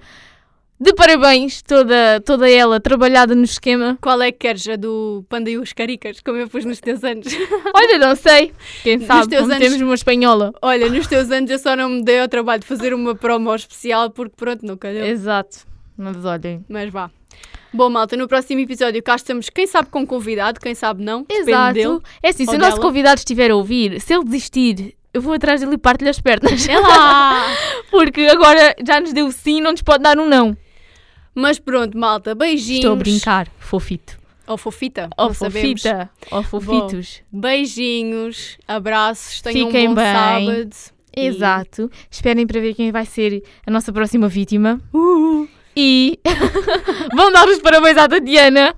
[0.79, 3.97] de parabéns, toda, toda ela trabalhada no esquema.
[4.01, 4.67] Qual é que queres?
[4.67, 7.27] A do Panda e os Caricas, como eu pus nos teus anos?
[7.73, 8.51] Olha, não sei.
[8.83, 10.51] Quem sabe, teus anos- temos uma espanhola.
[10.61, 13.55] Olha, nos teus anos eu só não me dei ao trabalho de fazer uma promo
[13.55, 15.05] especial porque pronto, não calhou.
[15.05, 15.59] Exato.
[15.97, 16.65] Mas olhem.
[16.67, 17.09] Mas vá.
[17.73, 21.25] Bom, malta, no próximo episódio cá estamos, quem sabe com convidado, quem sabe não.
[21.29, 21.73] Exato.
[21.73, 21.99] dele.
[22.23, 22.81] É assim, se o nosso dela.
[22.81, 26.67] convidado estiver a ouvir, se ele desistir, eu vou atrás dele e parto-lhe as pernas.
[26.67, 27.45] É lá!
[27.91, 30.55] Porque agora já nos deu sim, não nos pode dar um não.
[31.35, 32.79] Mas pronto, malta, beijinhos.
[32.79, 34.17] Estou a brincar, fofito.
[34.47, 35.81] Ou fofita, Ó não sabemos.
[35.81, 37.21] fofita, ó fofitos.
[37.31, 40.13] Beijinhos, abraços, tenham Fiquem um bom bem.
[40.13, 40.75] sábado.
[41.17, 41.89] E- Exato.
[42.11, 44.79] Esperem para ver quem vai ser a nossa próxima vítima.
[44.93, 46.19] Uh, E
[47.15, 48.75] vão dar os parabéns à Tatiana.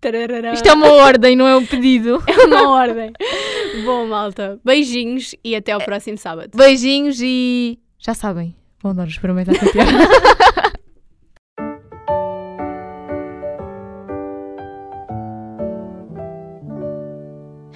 [0.00, 0.52] tararará.
[0.54, 2.22] Isto é uma ordem, não é um pedido.
[2.26, 3.12] É uma ordem.
[3.84, 6.50] Bom, malta, beijinhos e até ao próximo sábado.
[6.56, 9.92] Beijinhos e já sabem, vão dar os parabéns à Tatiana.